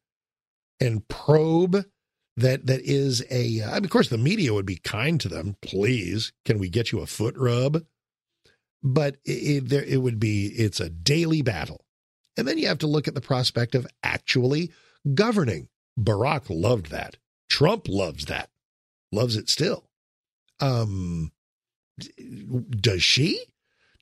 and 0.80 1.06
probe 1.10 1.86
that 2.38 2.68
that 2.68 2.82
is 2.82 3.22
a 3.30 3.60
uh, 3.60 3.74
mean, 3.76 3.84
of 3.84 3.90
course 3.90 4.08
the 4.08 4.18
media 4.18 4.54
would 4.54 4.66
be 4.66 4.78
kind 4.78 5.20
to 5.20 5.28
them 5.28 5.56
please 5.62 6.32
can 6.46 6.58
we 6.58 6.70
get 6.70 6.92
you 6.92 7.00
a 7.00 7.06
foot 7.06 7.36
rub 7.38 7.84
but 8.82 9.18
it, 9.26 9.32
it, 9.32 9.70
there, 9.70 9.84
it 9.84 9.98
would 9.98 10.20
be 10.20 10.48
it's 10.48 10.80
a 10.80 10.90
daily 10.90 11.42
battle 11.42 11.84
and 12.38 12.48
then 12.48 12.58
you 12.58 12.68
have 12.68 12.80
to 12.80 12.88
look 12.88 13.08
at 13.08 13.16
the 13.16 13.22
prospect 13.22 13.76
of 13.76 13.88
actually 14.04 14.72
governing 15.14 15.68
barack 16.00 16.44
loved 16.50 16.90
that 16.90 17.18
trump 17.50 17.88
loves 17.88 18.26
that 18.26 18.50
loves 19.12 19.36
it 19.36 19.50
still 19.50 19.90
um 20.60 21.32
does 22.70 23.04
she 23.04 23.40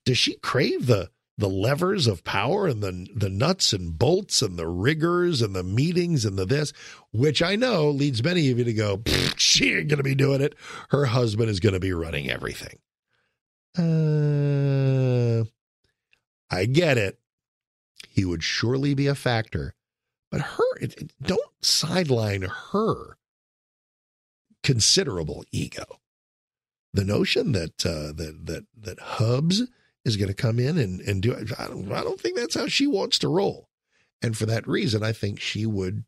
does 0.05 0.17
she 0.17 0.35
crave 0.35 0.88
the 0.88 1.09
the 1.41 1.50
levers 1.50 2.07
of 2.07 2.23
power 2.23 2.67
and 2.67 2.81
the 2.81 3.07
the 3.15 3.29
nuts 3.29 3.73
and 3.73 3.97
bolts 3.97 4.41
and 4.41 4.57
the 4.57 4.67
rigors 4.67 5.41
and 5.41 5.55
the 5.55 5.63
meetings 5.63 6.23
and 6.23 6.38
the 6.38 6.45
this, 6.45 6.71
which 7.11 7.41
I 7.41 7.55
know 7.55 7.89
leads 7.89 8.23
many 8.23 8.51
of 8.51 8.59
you 8.59 8.63
to 8.63 8.73
go, 8.73 9.01
she 9.35 9.73
ain't 9.73 9.89
gonna 9.89 10.03
be 10.03 10.15
doing 10.15 10.41
it. 10.41 10.55
Her 10.89 11.05
husband 11.05 11.50
is 11.50 11.59
gonna 11.59 11.79
be 11.79 11.93
running 11.93 12.29
everything. 12.29 12.77
Uh, 13.77 15.45
I 16.53 16.65
get 16.65 16.97
it. 16.97 17.17
He 18.12 18.25
would 18.25 18.44
surely 18.44 18.94
be 18.94 19.08
a 19.08 19.15
factor, 19.15 19.74
but 20.30 20.41
her 20.41 20.77
it, 20.82 20.94
it, 21.01 21.13
don't 21.22 21.39
sideline 21.62 22.41
her 22.41 23.18
considerable 24.63 25.46
ego. 25.51 25.86
The 26.94 27.06
notion 27.06 27.53
that 27.53 27.86
uh, 27.86 28.12
that 28.12 28.46
that 28.48 28.65
that 28.77 29.00
Hubs 29.00 29.63
is 30.03 30.18
going 30.18 30.27
to 30.27 30.34
come 30.34 30.60
in 30.60 30.77
and, 30.77 31.00
and 31.00 31.22
do. 31.22 31.34
I 31.58 31.68
don't, 31.68 31.89
I 31.89 32.03
don't 32.03 32.20
think 32.20 32.38
that's 32.38 32.56
how 32.56 32.68
she 32.68 32.86
wants 32.86 33.18
to 33.20 33.30
roll. 33.30 33.70
And 34.22 34.38
for 34.38 34.46
that 34.46 34.68
reason, 34.68 35.03
I 35.03 35.13
think 35.13 35.39
she 35.39 35.65
would 35.65 36.03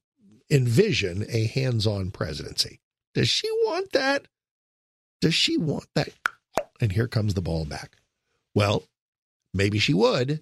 envision 0.51 1.25
a 1.29 1.48
hands 1.48 1.88
on 1.88 2.12
presidency. 2.12 2.81
Does 3.13 3.29
she 3.29 3.50
want 3.63 3.93
that? 3.93 4.27
Does 5.22 5.33
she 5.33 5.57
want 5.57 5.88
that? 5.95 6.10
And 6.81 6.91
here 6.91 7.07
comes 7.07 7.33
the 7.33 7.41
ball 7.41 7.63
back. 7.63 7.95
Well, 8.53 8.83
maybe 9.53 9.79
she 9.79 9.93
would 9.93 10.41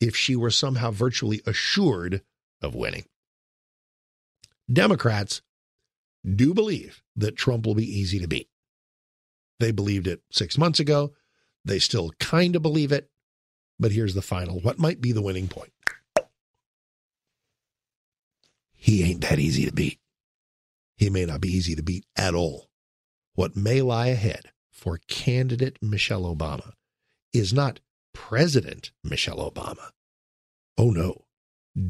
if 0.00 0.16
she 0.16 0.36
were 0.36 0.50
somehow 0.50 0.90
virtually 0.90 1.42
assured 1.46 2.22
of 2.62 2.74
winning. 2.74 3.04
Democrats 4.72 5.42
do 6.24 6.52
believe 6.52 7.02
that 7.14 7.36
Trump 7.36 7.66
will 7.66 7.74
be 7.74 7.98
easy 7.98 8.18
to 8.18 8.28
beat. 8.28 8.48
They 9.60 9.70
believed 9.70 10.06
it 10.06 10.22
six 10.30 10.58
months 10.58 10.80
ago. 10.80 11.12
They 11.64 11.78
still 11.78 12.12
kind 12.20 12.56
of 12.56 12.62
believe 12.62 12.92
it, 12.92 13.10
but 13.78 13.92
here's 13.92 14.14
the 14.14 14.22
final. 14.22 14.60
What 14.60 14.78
might 14.78 15.00
be 15.00 15.12
the 15.12 15.22
winning 15.22 15.48
point? 15.48 15.72
He 18.72 19.02
ain't 19.02 19.22
that 19.22 19.38
easy 19.38 19.64
to 19.66 19.72
beat. 19.72 19.98
He 20.96 21.10
may 21.10 21.26
not 21.26 21.40
be 21.40 21.48
easy 21.48 21.74
to 21.74 21.82
beat 21.82 22.06
at 22.16 22.34
all. 22.34 22.68
What 23.34 23.56
may 23.56 23.82
lie 23.82 24.08
ahead 24.08 24.52
for 24.70 25.00
candidate 25.08 25.78
Michelle 25.82 26.22
Obama 26.22 26.72
is 27.32 27.52
not 27.52 27.80
President 28.16 28.90
Michelle 29.04 29.50
Obama. 29.50 29.90
Oh 30.78 30.90
no, 30.90 31.26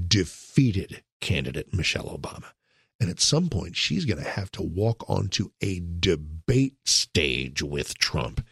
defeated 0.09 1.03
candidate 1.21 1.73
Michelle 1.73 2.19
Obama. 2.19 2.51
And 2.99 3.09
at 3.09 3.21
some 3.21 3.49
point, 3.49 3.77
she's 3.77 4.05
going 4.05 4.23
to 4.23 4.29
have 4.29 4.51
to 4.53 4.63
walk 4.63 5.09
onto 5.09 5.51
a 5.61 5.83
debate 6.01 6.77
stage 6.85 7.63
with 7.63 7.97
Trump 7.99 8.45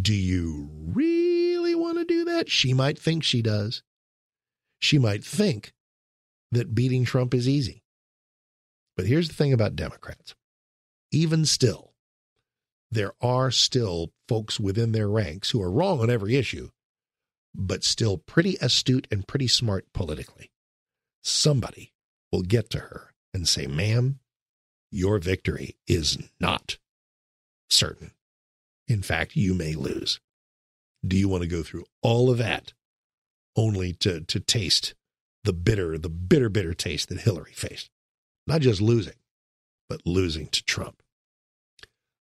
do 0.00 0.14
you 0.14 0.70
really 0.72 1.74
want 1.74 1.98
to 1.98 2.04
do 2.04 2.24
that? 2.26 2.48
She 2.48 2.72
might 2.72 2.98
think 2.98 3.24
she 3.24 3.42
does. 3.42 3.82
She 4.78 4.98
might 4.98 5.24
think 5.24 5.72
that 6.52 6.74
beating 6.74 7.04
Trump 7.04 7.34
is 7.34 7.48
easy. 7.48 7.82
But 8.96 9.06
here's 9.06 9.28
the 9.28 9.34
thing 9.34 9.52
about 9.52 9.76
Democrats 9.76 10.34
even 11.10 11.44
still, 11.46 11.94
there 12.90 13.12
are 13.20 13.50
still 13.50 14.12
folks 14.28 14.60
within 14.60 14.92
their 14.92 15.08
ranks 15.08 15.50
who 15.50 15.62
are 15.62 15.70
wrong 15.70 16.00
on 16.00 16.10
every 16.10 16.36
issue, 16.36 16.68
but 17.58 17.82
still 17.82 18.16
pretty 18.16 18.56
astute 18.60 19.08
and 19.10 19.26
pretty 19.26 19.48
smart 19.48 19.92
politically. 19.92 20.52
Somebody 21.22 21.92
will 22.30 22.42
get 22.42 22.70
to 22.70 22.78
her 22.78 23.12
and 23.34 23.48
say, 23.48 23.66
ma'am, 23.66 24.20
your 24.90 25.18
victory 25.18 25.76
is 25.86 26.16
not 26.40 26.78
certain. 27.68 28.12
In 28.86 29.02
fact, 29.02 29.36
you 29.36 29.52
may 29.52 29.74
lose. 29.74 30.20
Do 31.06 31.16
you 31.16 31.28
want 31.28 31.42
to 31.42 31.48
go 31.48 31.62
through 31.62 31.84
all 32.00 32.30
of 32.30 32.38
that 32.38 32.72
only 33.56 33.92
to, 33.94 34.20
to 34.20 34.40
taste 34.40 34.94
the 35.44 35.52
bitter, 35.52 35.98
the 35.98 36.08
bitter, 36.08 36.48
bitter 36.48 36.74
taste 36.74 37.08
that 37.08 37.20
Hillary 37.20 37.52
faced? 37.52 37.90
Not 38.46 38.60
just 38.62 38.80
losing, 38.80 39.16
but 39.88 40.06
losing 40.06 40.46
to 40.46 40.64
Trump. 40.64 41.02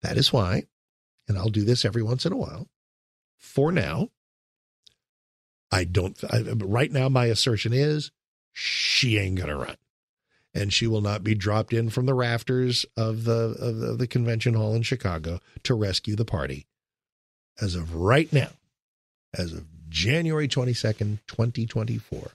That 0.02 0.18
is 0.18 0.32
why, 0.34 0.66
and 1.28 1.38
I'll 1.38 1.50
do 1.50 1.64
this 1.64 1.86
every 1.86 2.04
once 2.04 2.26
in 2.26 2.34
a 2.34 2.38
while, 2.38 2.68
for 3.40 3.72
now, 3.72 4.10
I 5.72 5.86
don't, 5.86 6.22
I, 6.30 6.42
right 6.42 6.92
now, 6.92 7.10
my 7.10 7.26
assertion 7.26 7.74
is 7.74 8.12
she 8.52 9.18
ain't 9.18 9.38
going 9.38 9.50
to 9.50 9.56
run 9.56 9.78
and 10.54 10.74
she 10.74 10.88
will 10.88 11.02
not 11.02 11.24
be 11.24 11.36
dropped 11.36 11.74
in 11.74 11.90
from 11.90 12.06
the 12.06 12.14
rafters 12.14 12.86
of 12.98 13.24
the, 13.24 13.56
of 13.60 13.78
the, 13.78 13.88
of 13.88 13.98
the 13.98 14.08
convention 14.08 14.54
hall 14.54 14.76
in 14.76 14.82
Chicago 14.82 15.40
to 15.64 15.74
rescue 15.74 16.16
the 16.16 16.26
party. 16.26 16.68
As 17.60 17.76
of 17.76 17.96
right 17.96 18.32
now, 18.34 18.50
as 19.34 19.54
of 19.54 19.66
January 19.90 20.48
22nd, 20.48 21.20
2024, 21.28 22.32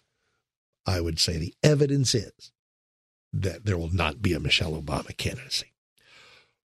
I 0.86 1.00
would 1.00 1.18
say 1.18 1.36
the 1.36 1.54
evidence 1.62 2.14
is 2.14 2.52
that 3.32 3.64
there 3.64 3.76
will 3.76 3.92
not 3.92 4.22
be 4.22 4.32
a 4.32 4.40
Michelle 4.40 4.80
Obama 4.80 5.14
candidacy. 5.16 5.72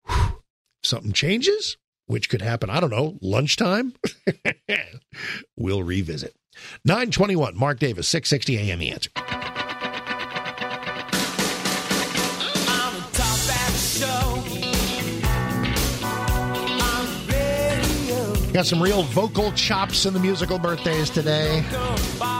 Whew. 0.07 0.43
Something 0.81 1.13
changes, 1.13 1.77
which 2.07 2.29
could 2.29 2.41
happen, 2.41 2.69
I 2.69 2.79
don't 2.79 2.89
know, 2.89 3.17
lunchtime? 3.21 3.93
we'll 5.57 5.83
revisit. 5.83 6.35
921, 6.85 7.57
Mark 7.57 7.79
Davis, 7.79 8.07
660 8.07 8.71
AM 8.71 8.79
The 8.79 8.91
Answer. 8.91 9.09
Got 18.53 18.67
some 18.67 18.83
real 18.83 19.01
vocal 19.01 19.51
chops 19.53 20.05
in 20.05 20.13
the 20.13 20.19
musical 20.19 20.59
birthdays 20.59 21.09
today. 21.09 21.63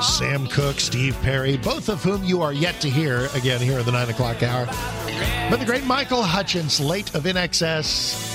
Sam 0.03 0.45
Cooke, 0.45 0.79
Steve 0.79 1.17
Perry, 1.23 1.57
both 1.57 1.89
of 1.89 2.03
whom 2.03 2.23
you 2.23 2.43
are 2.43 2.53
yet 2.53 2.79
to 2.81 2.89
hear 2.89 3.29
again 3.33 3.59
here 3.59 3.79
at 3.79 3.85
the 3.85 3.91
9 3.91 4.09
o'clock 4.09 4.43
hour. 4.43 4.67
But 5.49 5.57
the 5.57 5.65
great 5.65 5.85
Michael 5.85 6.21
Hutchence, 6.21 6.79
late 6.79 7.15
of 7.15 7.23
INXS. 7.23 8.32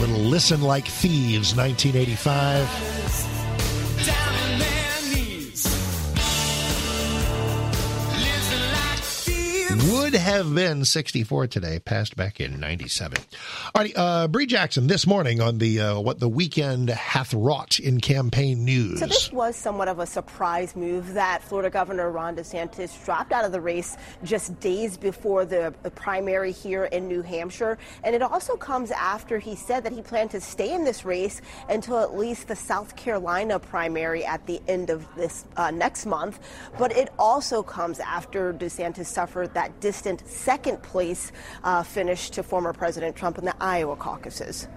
Little 0.00 0.16
Listen 0.16 0.62
Like 0.62 0.86
Thieves, 0.86 1.54
1985. 1.54 3.29
Would 9.88 10.14
have 10.14 10.54
been 10.54 10.84
64 10.84 11.46
today, 11.46 11.78
passed 11.78 12.16
back 12.16 12.40
in 12.40 12.60
97. 12.60 13.18
All 13.74 13.82
right, 13.82 13.92
uh, 13.96 14.28
Bree 14.28 14.46
Jackson 14.46 14.86
this 14.86 15.06
morning 15.06 15.40
on 15.40 15.58
the 15.58 15.80
uh, 15.80 16.00
what 16.00 16.18
the 16.18 16.28
weekend 16.28 16.90
hath 16.90 17.32
wrought 17.32 17.78
in 17.78 18.00
campaign 18.00 18.64
news. 18.64 18.98
So 18.98 19.06
this 19.06 19.32
was 19.32 19.56
somewhat 19.56 19.88
of 19.88 19.98
a 19.98 20.06
surprise 20.06 20.76
move 20.76 21.14
that 21.14 21.42
Florida 21.42 21.70
Governor 21.70 22.10
Ron 22.10 22.36
DeSantis 22.36 23.04
dropped 23.04 23.32
out 23.32 23.44
of 23.44 23.52
the 23.52 23.60
race 23.60 23.96
just 24.24 24.58
days 24.60 24.96
before 24.96 25.44
the 25.44 25.72
primary 25.94 26.52
here 26.52 26.84
in 26.86 27.08
New 27.08 27.22
Hampshire, 27.22 27.78
and 28.04 28.14
it 28.14 28.22
also 28.22 28.56
comes 28.56 28.90
after 28.90 29.38
he 29.38 29.54
said 29.54 29.84
that 29.84 29.92
he 29.92 30.02
planned 30.02 30.30
to 30.32 30.40
stay 30.40 30.74
in 30.74 30.84
this 30.84 31.04
race 31.04 31.40
until 31.68 32.00
at 32.00 32.16
least 32.16 32.48
the 32.48 32.56
South 32.56 32.96
Carolina 32.96 33.58
primary 33.58 34.24
at 34.24 34.46
the 34.46 34.60
end 34.68 34.90
of 34.90 35.06
this 35.16 35.44
uh, 35.56 35.70
next 35.70 36.06
month. 36.06 36.40
But 36.78 36.92
it 36.96 37.08
also 37.18 37.62
comes 37.62 38.00
after 38.00 38.52
DeSantis 38.52 39.06
suffered 39.06 39.54
that 39.54 39.69
distant 39.80 40.26
second 40.26 40.82
place 40.82 41.32
uh, 41.64 41.82
finish 41.82 42.30
to 42.30 42.42
former 42.42 42.72
President 42.72 43.16
Trump 43.16 43.38
in 43.38 43.44
the 43.44 43.54
Iowa 43.60 43.96
caucuses. 43.96 44.68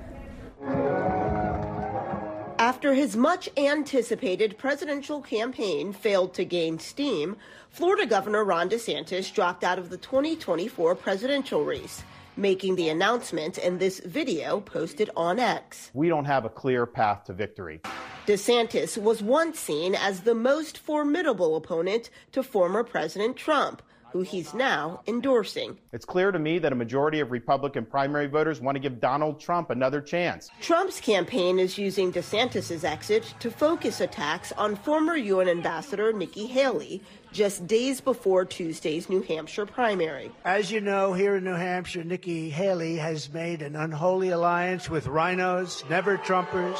After 2.63 2.93
his 2.93 3.17
much 3.17 3.49
anticipated 3.57 4.57
presidential 4.57 5.21
campaign 5.21 5.91
failed 5.91 6.33
to 6.35 6.45
gain 6.45 6.79
steam, 6.79 7.35
Florida 7.69 8.05
Governor 8.05 8.45
Ron 8.45 8.69
DeSantis 8.69 9.33
dropped 9.33 9.65
out 9.65 9.77
of 9.77 9.89
the 9.89 9.97
2024 9.97 10.95
presidential 10.95 11.65
race, 11.65 12.03
making 12.37 12.75
the 12.75 12.87
announcement 12.87 13.57
in 13.57 13.79
this 13.79 13.99
video 13.99 14.61
posted 14.61 15.09
on 15.17 15.39
X. 15.39 15.91
We 15.93 16.07
don't 16.07 16.25
have 16.25 16.45
a 16.45 16.49
clear 16.49 16.85
path 16.85 17.25
to 17.25 17.33
victory. 17.33 17.81
DeSantis 18.27 18.97
was 18.97 19.21
once 19.21 19.59
seen 19.59 19.93
as 19.93 20.21
the 20.21 20.33
most 20.33 20.77
formidable 20.77 21.57
opponent 21.57 22.09
to 22.31 22.43
former 22.43 22.83
President 22.83 23.35
Trump 23.35 23.81
who 24.13 24.21
he's 24.21 24.53
now 24.53 25.01
endorsing. 25.07 25.75
It's 25.91 26.05
clear 26.05 26.31
to 26.31 26.37
me 26.37 26.59
that 26.59 26.71
a 26.71 26.75
majority 26.75 27.19
of 27.19 27.31
Republican 27.31 27.83
primary 27.83 28.27
voters 28.27 28.61
want 28.61 28.75
to 28.75 28.79
give 28.79 29.01
Donald 29.01 29.39
Trump 29.39 29.71
another 29.71 30.01
chance. 30.01 30.51
Trump's 30.61 31.01
campaign 31.01 31.57
is 31.57 31.79
using 31.79 32.13
DeSantis' 32.13 32.83
exit 32.83 33.33
to 33.39 33.49
focus 33.49 34.01
attacks 34.01 34.51
on 34.51 34.75
former 34.75 35.17
UN 35.17 35.49
Ambassador 35.49 36.13
Nikki 36.13 36.45
Haley 36.45 37.01
just 37.31 37.65
days 37.65 37.99
before 37.99 38.45
Tuesday's 38.45 39.09
New 39.09 39.23
Hampshire 39.23 39.65
primary. 39.65 40.31
As 40.45 40.71
you 40.71 40.79
know, 40.79 41.13
here 41.13 41.37
in 41.37 41.43
New 41.43 41.55
Hampshire, 41.55 42.03
Nikki 42.03 42.51
Haley 42.51 42.97
has 42.97 43.33
made 43.33 43.63
an 43.63 43.75
unholy 43.75 44.29
alliance 44.29 44.91
with 44.91 45.07
RINOs, 45.07 45.89
never 45.89 46.19
Trumpers. 46.19 46.77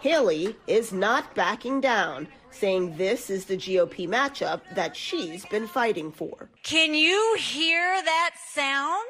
Haley 0.00 0.56
is 0.66 0.90
not 0.90 1.34
backing 1.34 1.82
down 1.82 2.28
saying 2.54 2.96
this 2.96 3.30
is 3.30 3.46
the 3.46 3.56
GOP 3.56 4.08
matchup 4.08 4.60
that 4.74 4.96
she's 4.96 5.44
been 5.46 5.66
fighting 5.66 6.12
for. 6.12 6.50
Can 6.62 6.94
you 6.94 7.36
hear 7.38 8.02
that 8.02 8.34
sound? 8.52 9.06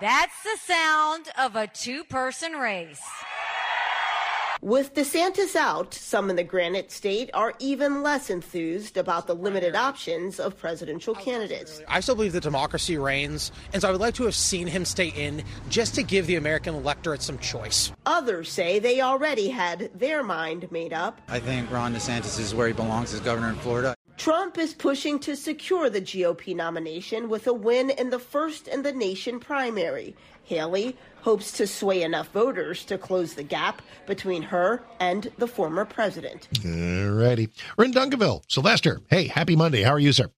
That's 0.00 0.42
the 0.44 0.56
sound 0.60 1.28
of 1.36 1.56
a 1.56 1.66
two 1.66 2.04
person 2.04 2.52
race. 2.52 3.02
With 4.60 4.94
DeSantis 4.94 5.54
out, 5.54 5.94
some 5.94 6.30
in 6.30 6.36
the 6.36 6.42
Granite 6.42 6.90
State 6.90 7.30
are 7.32 7.54
even 7.60 8.02
less 8.02 8.28
enthused 8.28 8.96
about 8.96 9.28
the 9.28 9.34
limited 9.34 9.76
options 9.76 10.40
of 10.40 10.58
presidential 10.58 11.14
candidates. 11.14 11.80
I 11.86 12.00
still 12.00 12.16
believe 12.16 12.32
that 12.32 12.42
democracy 12.42 12.98
reigns, 12.98 13.52
and 13.72 13.82
so 13.82 13.88
I 13.88 13.92
would 13.92 14.00
like 14.00 14.14
to 14.14 14.24
have 14.24 14.34
seen 14.34 14.66
him 14.66 14.84
stay 14.84 15.08
in 15.08 15.44
just 15.68 15.94
to 15.94 16.02
give 16.02 16.26
the 16.26 16.34
American 16.34 16.74
electorate 16.74 17.22
some 17.22 17.38
choice. 17.38 17.92
Others 18.04 18.50
say 18.50 18.80
they 18.80 19.00
already 19.00 19.48
had 19.48 19.90
their 19.94 20.24
mind 20.24 20.70
made 20.72 20.92
up. 20.92 21.20
I 21.28 21.38
think 21.38 21.70
Ron 21.70 21.94
DeSantis 21.94 22.40
is 22.40 22.52
where 22.52 22.66
he 22.66 22.72
belongs 22.72 23.14
as 23.14 23.20
governor 23.20 23.50
in 23.50 23.56
Florida. 23.56 23.94
Trump 24.18 24.58
is 24.58 24.74
pushing 24.74 25.20
to 25.20 25.36
secure 25.36 25.88
the 25.88 26.00
GOP 26.00 26.54
nomination 26.54 27.28
with 27.28 27.46
a 27.46 27.52
win 27.52 27.90
in 27.90 28.10
the 28.10 28.18
first 28.18 28.66
in 28.66 28.82
the 28.82 28.92
nation 28.92 29.38
primary. 29.38 30.16
Haley 30.42 30.96
hopes 31.20 31.52
to 31.52 31.68
sway 31.68 32.02
enough 32.02 32.28
voters 32.32 32.84
to 32.86 32.98
close 32.98 33.34
the 33.34 33.44
gap 33.44 33.80
between 34.06 34.42
her 34.42 34.82
and 34.98 35.30
the 35.38 35.46
former 35.46 35.84
president. 35.84 36.48
All 36.64 37.10
righty. 37.10 37.48
We're 37.76 37.84
in 37.84 37.92
Duncanville. 37.92 38.42
Sylvester, 38.48 39.00
hey, 39.08 39.28
happy 39.28 39.54
Monday. 39.54 39.82
How 39.82 39.92
are 39.92 39.98
you, 40.00 40.12
sir? 40.12 40.30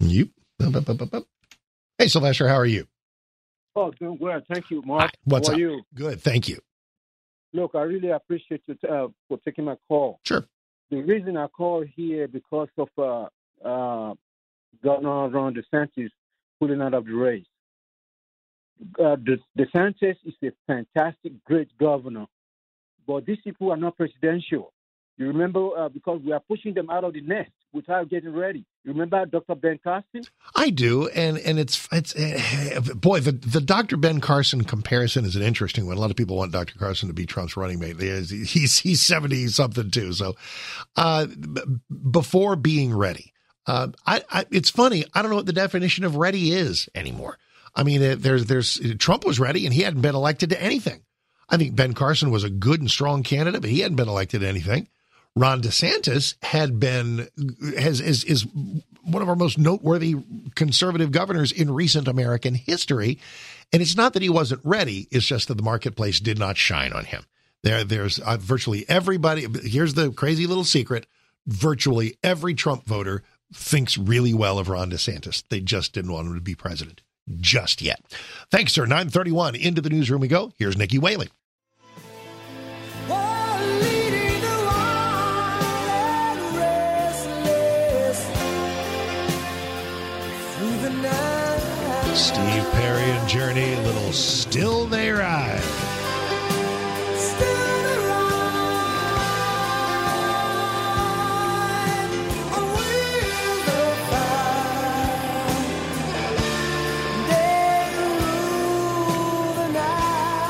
You? 0.00 0.30
Hey, 1.98 2.08
Sylvester, 2.08 2.48
how 2.48 2.54
are 2.54 2.66
you? 2.66 2.86
Oh, 3.76 3.90
doing 3.90 4.16
well. 4.18 4.40
Thank 4.50 4.70
you, 4.70 4.80
Mark. 4.86 5.02
Hi, 5.02 5.10
what's 5.24 5.48
how 5.48 5.54
up? 5.54 5.60
you? 5.60 5.82
Good. 5.94 6.22
Thank 6.22 6.48
you. 6.48 6.60
Look, 7.52 7.72
I 7.74 7.82
really 7.82 8.08
appreciate 8.08 8.62
you 8.66 8.76
uh, 8.88 9.08
for 9.28 9.38
taking 9.44 9.64
my 9.66 9.76
call. 9.86 10.20
Sure. 10.24 10.46
The 10.90 11.02
reason 11.02 11.36
I 11.36 11.46
call 11.48 11.84
here 11.96 12.28
because 12.28 12.68
of 12.78 12.88
uh, 12.96 13.28
uh, 13.66 14.14
Governor 14.82 15.28
Ron 15.28 15.54
DeSantis 15.54 16.10
pulling 16.58 16.80
out 16.80 16.94
of 16.94 17.04
the 17.04 17.12
race. 17.12 17.44
Uh, 18.98 19.16
the, 19.16 19.38
DeSantis 19.58 20.16
is 20.24 20.34
a 20.42 20.50
fantastic, 20.66 21.32
great 21.44 21.68
governor, 21.78 22.26
but 23.06 23.26
these 23.26 23.38
people 23.42 23.72
are 23.72 23.76
not 23.76 23.96
presidential. 23.96 24.72
You 25.18 25.26
remember 25.26 25.76
uh, 25.76 25.88
because 25.88 26.20
we 26.24 26.30
are 26.30 26.40
pushing 26.48 26.74
them 26.74 26.90
out 26.90 27.02
of 27.02 27.12
the 27.12 27.20
nest 27.20 27.50
without 27.72 28.08
getting 28.08 28.32
ready. 28.32 28.64
You 28.84 28.92
remember 28.92 29.26
Dr. 29.26 29.56
Ben 29.56 29.80
Carson? 29.82 30.22
I 30.54 30.70
do, 30.70 31.08
and 31.08 31.36
and 31.38 31.58
it's 31.58 31.88
it's 31.90 32.14
uh, 32.14 32.94
boy 32.94 33.18
the 33.18 33.32
the 33.32 33.60
Dr. 33.60 33.96
Ben 33.96 34.20
Carson 34.20 34.62
comparison 34.62 35.24
is 35.24 35.34
an 35.34 35.42
interesting 35.42 35.86
one. 35.88 35.96
A 35.96 36.00
lot 36.00 36.12
of 36.12 36.16
people 36.16 36.36
want 36.36 36.52
Dr. 36.52 36.78
Carson 36.78 37.08
to 37.08 37.14
be 37.14 37.26
Trump's 37.26 37.56
running 37.56 37.80
mate. 37.80 38.00
He's 38.00 38.78
he's 38.78 39.00
seventy 39.00 39.48
something 39.48 39.90
too. 39.90 40.12
So, 40.12 40.36
uh, 40.96 41.26
before 42.10 42.54
being 42.54 42.94
ready, 42.94 43.32
uh, 43.66 43.88
I, 44.06 44.22
I, 44.30 44.46
it's 44.52 44.70
funny. 44.70 45.04
I 45.14 45.22
don't 45.22 45.32
know 45.32 45.36
what 45.36 45.46
the 45.46 45.52
definition 45.52 46.04
of 46.04 46.14
ready 46.14 46.52
is 46.52 46.88
anymore. 46.94 47.38
I 47.74 47.82
mean, 47.82 48.20
there's 48.20 48.46
there's 48.46 48.80
Trump 48.98 49.26
was 49.26 49.40
ready 49.40 49.66
and 49.66 49.74
he 49.74 49.82
hadn't 49.82 50.02
been 50.02 50.14
elected 50.14 50.50
to 50.50 50.62
anything. 50.62 51.02
I 51.48 51.56
think 51.56 51.74
Ben 51.74 51.94
Carson 51.94 52.30
was 52.30 52.44
a 52.44 52.50
good 52.50 52.80
and 52.80 52.90
strong 52.90 53.24
candidate, 53.24 53.62
but 53.62 53.70
he 53.70 53.80
hadn't 53.80 53.96
been 53.96 54.08
elected 54.08 54.42
to 54.42 54.48
anything. 54.48 54.86
Ron 55.36 55.62
DeSantis 55.62 56.34
had 56.42 56.80
been 56.80 57.28
has 57.78 58.00
is 58.00 58.24
is 58.24 58.46
one 59.04 59.22
of 59.22 59.28
our 59.28 59.36
most 59.36 59.58
noteworthy 59.58 60.16
conservative 60.54 61.12
governors 61.12 61.52
in 61.52 61.72
recent 61.72 62.08
American 62.08 62.54
history. 62.54 63.18
And 63.72 63.82
it's 63.82 63.96
not 63.96 64.14
that 64.14 64.22
he 64.22 64.28
wasn't 64.28 64.62
ready; 64.64 65.06
it's 65.10 65.26
just 65.26 65.48
that 65.48 65.54
the 65.54 65.62
marketplace 65.62 66.20
did 66.20 66.38
not 66.38 66.56
shine 66.56 66.92
on 66.92 67.04
him. 67.04 67.24
There, 67.62 67.84
there's 67.84 68.18
uh, 68.18 68.36
virtually 68.38 68.84
everybody. 68.88 69.46
Here's 69.62 69.94
the 69.94 70.10
crazy 70.10 70.46
little 70.46 70.64
secret: 70.64 71.06
virtually 71.46 72.16
every 72.22 72.54
Trump 72.54 72.86
voter 72.86 73.22
thinks 73.52 73.96
really 73.96 74.34
well 74.34 74.58
of 74.58 74.68
Ron 74.68 74.90
DeSantis. 74.90 75.42
They 75.48 75.60
just 75.60 75.92
didn't 75.92 76.12
want 76.12 76.28
him 76.28 76.34
to 76.34 76.40
be 76.40 76.54
president 76.54 77.02
just 77.40 77.82
yet. 77.82 78.02
Thanks, 78.50 78.72
sir. 78.72 78.82
931 78.82 79.54
into 79.54 79.80
the 79.80 79.90
newsroom 79.90 80.20
we 80.20 80.28
go. 80.28 80.52
Here's 80.58 80.76
Nikki 80.76 80.98
Whaley. 80.98 81.28
Perry 93.28 93.50
and 93.50 93.56
Journey, 93.56 93.72
a 93.74 93.80
little 93.82 94.12
Still 94.12 94.86
They 94.86 95.10
Ride. 95.10 95.60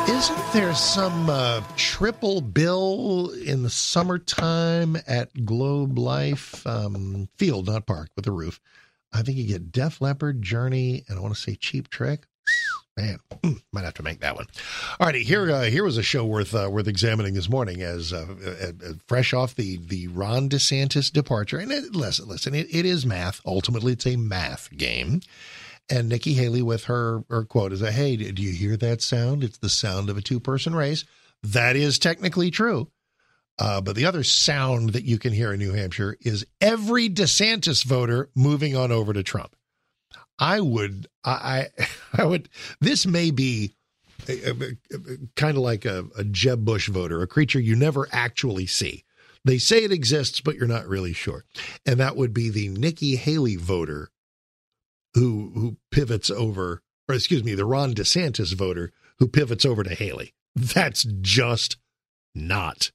Isn't 0.08 0.52
there 0.52 0.74
some 0.74 1.30
uh, 1.30 1.62
triple 1.76 2.40
bill 2.40 3.30
in 3.44 3.62
the 3.62 3.70
summertime 3.70 4.96
at 5.06 5.44
Globe 5.44 5.98
Life 5.98 6.66
um, 6.66 7.28
Field, 7.36 7.66
not 7.66 7.86
Park, 7.86 8.10
with 8.16 8.26
a 8.26 8.32
roof? 8.32 8.60
I 9.12 9.22
think 9.22 9.38
you 9.38 9.46
get 9.46 9.72
Def 9.72 10.00
Leppard, 10.00 10.42
Journey, 10.42 11.04
and 11.08 11.18
I 11.18 11.22
want 11.22 11.34
to 11.34 11.40
say 11.40 11.54
Cheap 11.54 11.88
Trick. 11.88 12.26
Man, 12.98 13.20
hmm, 13.44 13.52
might 13.72 13.84
have 13.84 13.94
to 13.94 14.02
make 14.02 14.18
that 14.22 14.34
one. 14.34 14.46
All 14.98 15.06
righty, 15.06 15.22
here 15.22 15.48
uh, 15.52 15.62
here 15.66 15.84
was 15.84 15.98
a 15.98 16.02
show 16.02 16.24
worth 16.24 16.52
uh, 16.52 16.68
worth 16.68 16.88
examining 16.88 17.34
this 17.34 17.48
morning 17.48 17.80
as 17.80 18.12
uh, 18.12 18.26
fresh 19.06 19.32
off 19.32 19.54
the 19.54 19.76
the 19.76 20.08
Ron 20.08 20.48
DeSantis 20.48 21.12
departure. 21.12 21.58
And 21.58 21.70
it, 21.70 21.94
listen, 21.94 22.26
listen, 22.26 22.56
it, 22.56 22.66
it 22.74 22.84
is 22.84 23.06
math. 23.06 23.40
Ultimately, 23.46 23.92
it's 23.92 24.06
a 24.08 24.16
math 24.16 24.76
game. 24.76 25.20
And 25.88 26.08
Nikki 26.08 26.34
Haley 26.34 26.60
with 26.60 26.84
her 26.86 27.22
her 27.30 27.44
quote 27.44 27.72
is 27.72 27.82
a 27.82 27.92
hey, 27.92 28.16
do 28.16 28.42
you 28.42 28.50
hear 28.50 28.76
that 28.78 29.00
sound? 29.00 29.44
It's 29.44 29.58
the 29.58 29.68
sound 29.68 30.10
of 30.10 30.16
a 30.16 30.20
two 30.20 30.40
person 30.40 30.74
race. 30.74 31.04
That 31.44 31.76
is 31.76 32.00
technically 32.00 32.50
true. 32.50 32.90
Uh, 33.60 33.80
but 33.80 33.94
the 33.94 34.06
other 34.06 34.24
sound 34.24 34.90
that 34.90 35.04
you 35.04 35.18
can 35.18 35.32
hear 35.32 35.52
in 35.52 35.60
New 35.60 35.72
Hampshire 35.72 36.16
is 36.20 36.44
every 36.60 37.08
DeSantis 37.08 37.84
voter 37.84 38.28
moving 38.34 38.76
on 38.76 38.90
over 38.90 39.12
to 39.12 39.22
Trump. 39.22 39.54
I 40.38 40.60
would, 40.60 41.08
I, 41.24 41.68
I 42.12 42.24
would. 42.24 42.48
This 42.80 43.06
may 43.06 43.30
be 43.30 43.74
kind 45.36 45.56
of 45.56 45.62
like 45.62 45.84
a, 45.84 46.04
Jeb 46.30 46.64
Bush 46.64 46.88
voter, 46.88 47.22
a 47.22 47.26
creature 47.26 47.60
you 47.60 47.76
never 47.76 48.08
actually 48.12 48.66
see. 48.66 49.04
They 49.44 49.58
say 49.58 49.84
it 49.84 49.92
exists, 49.92 50.40
but 50.40 50.56
you're 50.56 50.66
not 50.66 50.86
really 50.86 51.12
sure. 51.12 51.44
And 51.86 51.98
that 52.00 52.16
would 52.16 52.34
be 52.34 52.50
the 52.50 52.68
Nikki 52.68 53.16
Haley 53.16 53.56
voter 53.56 54.10
who 55.14 55.52
who 55.54 55.76
pivots 55.90 56.30
over, 56.30 56.82
or 57.08 57.14
excuse 57.14 57.44
me, 57.44 57.54
the 57.54 57.64
Ron 57.64 57.94
DeSantis 57.94 58.54
voter 58.54 58.92
who 59.18 59.28
pivots 59.28 59.64
over 59.64 59.82
to 59.82 59.94
Haley. 59.94 60.34
That's 60.54 61.04
just 61.20 61.76
not 62.34 62.90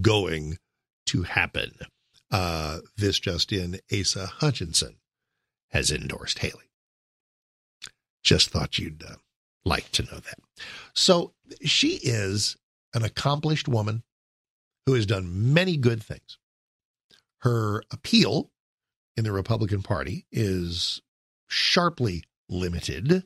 going 0.00 0.58
to 1.06 1.22
happen. 1.22 1.72
Uh, 2.30 2.78
this 2.96 3.18
just 3.18 3.52
in, 3.52 3.80
Asa 3.92 4.26
Hutchinson 4.26 4.96
has 5.70 5.90
endorsed 5.90 6.38
Haley. 6.38 6.71
Just 8.22 8.50
thought 8.50 8.78
you'd 8.78 9.02
uh, 9.02 9.16
like 9.64 9.90
to 9.92 10.02
know 10.04 10.18
that. 10.18 10.38
So 10.94 11.32
she 11.64 11.98
is 12.02 12.56
an 12.94 13.02
accomplished 13.02 13.68
woman 13.68 14.02
who 14.86 14.94
has 14.94 15.06
done 15.06 15.52
many 15.54 15.76
good 15.76 16.02
things. 16.02 16.38
Her 17.38 17.82
appeal 17.90 18.50
in 19.16 19.24
the 19.24 19.32
Republican 19.32 19.82
Party 19.82 20.26
is 20.30 21.02
sharply 21.48 22.24
limited 22.48 23.24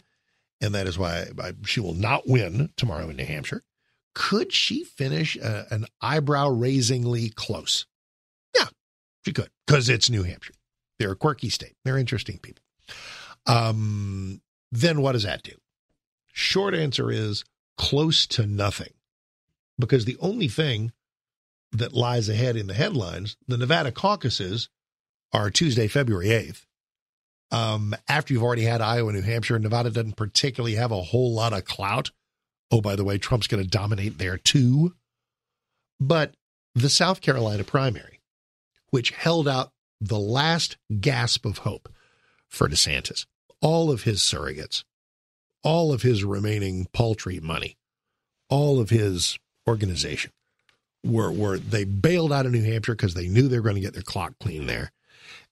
and 0.61 0.74
that 0.74 0.87
is 0.87 0.98
why 0.98 1.26
she 1.64 1.80
will 1.80 1.94
not 1.94 2.26
win 2.26 2.70
tomorrow 2.76 3.09
in 3.09 3.16
New 3.16 3.24
Hampshire. 3.26 3.62
Could 4.14 4.52
she 4.52 4.85
finish 4.85 5.37
uh, 5.38 5.64
an 5.70 5.87
eyebrow 6.00 6.48
raisingly 6.48 7.28
close? 7.30 7.87
Yeah, 8.56 8.68
she 9.24 9.32
could 9.32 9.50
because 9.66 9.88
it's 9.88 10.09
New 10.09 10.22
Hampshire. 10.22 10.54
They're 10.98 11.12
a 11.12 11.16
quirky 11.16 11.50
state. 11.50 11.74
They're 11.85 11.98
interesting 11.98 12.38
people. 12.38 12.62
Um, 13.46 14.40
then 14.72 15.00
what 15.00 15.12
does 15.12 15.22
that 15.22 15.42
do? 15.42 15.52
Short 16.33 16.74
answer 16.74 17.11
is 17.11 17.44
close 17.76 18.26
to 18.29 18.46
nothing 18.46 18.92
because 19.79 20.05
the 20.05 20.16
only 20.20 20.48
thing 20.48 20.92
that 21.72 21.92
lies 21.92 22.29
ahead 22.29 22.57
in 22.57 22.66
the 22.66 22.74
headlines, 22.74 23.37
the 23.46 23.59
Nevada 23.59 23.92
caucuses 23.92 24.68
are 25.33 25.50
Tuesday, 25.50 25.88
February 25.88 26.29
8th. 26.29 26.64
Um, 27.50 27.94
after 28.09 28.33
you've 28.33 28.42
already 28.42 28.64
had 28.64 28.81
Iowa, 28.81 29.12
New 29.12 29.22
Hampshire, 29.22 29.59
Nevada 29.59 29.90
doesn't 29.90 30.16
particularly 30.16 30.74
have 30.76 30.90
a 30.90 31.02
whole 31.02 31.35
lot 31.35 31.52
of 31.52 31.64
clout. 31.64 32.11
Oh, 32.70 32.81
by 32.81 32.96
the 32.96 33.05
way, 33.05 33.18
Trump's 33.18 33.46
going 33.46 33.62
to 33.62 33.68
dominate 33.68 34.18
there 34.18 34.37
too. 34.37 34.94
But 36.00 36.35
the 36.74 36.90
South 36.90 37.20
Carolina 37.20 37.64
primary, 37.64 38.20
which 38.90 39.11
held 39.11 39.46
out 39.46 39.72
the 40.00 40.18
last 40.18 40.76
gasp 41.00 41.46
of 41.46 41.59
hope 41.59 41.88
for 42.48 42.68
DeSantis, 42.68 43.26
all 43.61 43.90
of 43.90 44.03
his 44.03 44.21
surrogates, 44.21 44.85
all 45.62 45.92
of 45.92 46.03
his 46.03 46.25
remaining 46.25 46.87
paltry 46.92 47.40
money, 47.40 47.77
all 48.49 48.81
of 48.81 48.90
his 48.90 49.38
organization 49.69 50.33
were 51.05 51.33
were 51.33 51.59
they 51.59 51.85
bailed 51.85 52.33
out 52.33 52.47
of 52.47 52.53
New 52.53 52.62
Hampshire 52.62 52.95
because 52.95 53.14
they 53.14 53.29
knew 53.29 53.49
they 53.49 53.59
were 53.59 53.64
going 53.64 53.77
to 53.77 53.81
get 53.81 53.95
their 53.95 54.03
clock 54.03 54.35
clean 54.40 54.66
there, 54.66 54.92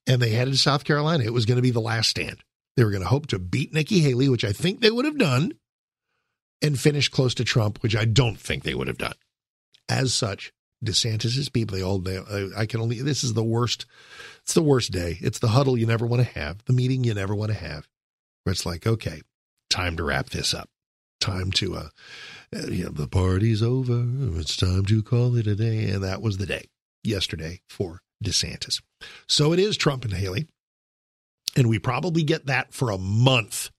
and 0.06 0.20
they 0.20 0.30
headed 0.30 0.54
to 0.54 0.58
South 0.58 0.84
Carolina. 0.84 1.24
It 1.24 1.32
was 1.32 1.46
going 1.46 1.56
to 1.56 1.62
be 1.62 1.70
the 1.70 1.80
last 1.80 2.10
stand. 2.10 2.38
They 2.76 2.84
were 2.84 2.90
going 2.90 3.02
to 3.02 3.08
hope 3.08 3.26
to 3.28 3.38
beat 3.38 3.72
Nikki 3.72 4.00
Haley, 4.00 4.28
which 4.28 4.44
I 4.44 4.52
think 4.52 4.80
they 4.80 4.90
would 4.90 5.04
have 5.04 5.18
done, 5.18 5.52
and 6.60 6.78
finish 6.78 7.08
close 7.08 7.34
to 7.34 7.44
Trump, 7.44 7.82
which 7.82 7.94
I 7.94 8.04
don't 8.04 8.38
think 8.38 8.62
they 8.62 8.74
would 8.74 8.88
have 8.88 8.98
done. 8.98 9.14
As 9.88 10.12
such, 10.12 10.52
DeSantis's 10.84 11.48
people, 11.48 11.76
they 11.76 11.82
all, 11.82 11.98
they, 11.98 12.20
I 12.56 12.66
can 12.66 12.80
only, 12.80 13.00
this 13.00 13.22
is 13.22 13.34
the 13.34 13.44
worst, 13.44 13.86
it's 14.42 14.54
the 14.54 14.62
worst 14.62 14.90
day. 14.90 15.18
It's 15.20 15.38
the 15.38 15.48
huddle 15.48 15.78
you 15.78 15.86
never 15.86 16.06
want 16.06 16.22
to 16.22 16.38
have, 16.38 16.64
the 16.64 16.72
meeting 16.72 17.04
you 17.04 17.14
never 17.14 17.34
want 17.34 17.52
to 17.52 17.58
have, 17.58 17.86
where 18.44 18.52
it's 18.52 18.64
like, 18.66 18.86
okay, 18.86 19.22
time 19.70 19.96
to 19.96 20.04
wrap 20.04 20.30
this 20.30 20.54
up. 20.54 20.68
Time 21.20 21.50
to, 21.52 21.76
uh, 21.76 21.88
uh, 22.54 22.66
you 22.68 22.84
know, 22.84 22.90
the 22.90 23.08
party's 23.08 23.62
over. 23.62 24.04
It's 24.38 24.56
time 24.56 24.84
to 24.86 25.02
call 25.02 25.36
it 25.36 25.46
a 25.46 25.56
day. 25.56 25.88
And 25.88 26.04
that 26.04 26.22
was 26.22 26.36
the 26.36 26.46
day 26.46 26.68
yesterday 27.02 27.60
for 27.68 28.02
DeSantis. 28.22 28.82
So 29.26 29.52
it 29.52 29.58
is 29.58 29.76
Trump 29.76 30.04
and 30.04 30.14
Haley. 30.14 30.46
And 31.56 31.68
we 31.68 31.78
probably 31.78 32.22
get 32.22 32.46
that 32.46 32.74
for 32.74 32.90
a 32.90 32.98
month. 32.98 33.70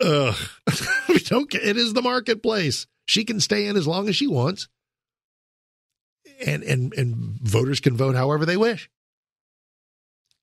Ugh. 0.00 0.36
we 1.08 1.18
don't 1.20 1.50
get, 1.50 1.64
it 1.64 1.76
is 1.76 1.94
the 1.94 2.02
marketplace. 2.02 2.86
She 3.06 3.24
can 3.24 3.40
stay 3.40 3.66
in 3.66 3.76
as 3.76 3.86
long 3.86 4.08
as 4.08 4.16
she 4.16 4.26
wants. 4.26 4.68
And 6.44 6.64
and 6.64 6.92
and 6.94 7.14
voters 7.42 7.78
can 7.78 7.96
vote 7.96 8.16
however 8.16 8.44
they 8.44 8.56
wish. 8.56 8.90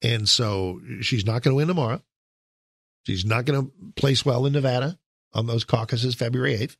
And 0.01 0.27
so 0.27 0.79
she's 1.01 1.25
not 1.25 1.43
going 1.43 1.51
to 1.51 1.55
win 1.55 1.67
tomorrow. 1.67 2.01
She's 3.03 3.25
not 3.25 3.45
going 3.45 3.65
to 3.65 3.71
place 3.95 4.25
well 4.25 4.45
in 4.45 4.53
Nevada 4.53 4.97
on 5.33 5.47
those 5.47 5.63
caucuses 5.63 6.15
February 6.15 6.57
8th. 6.57 6.77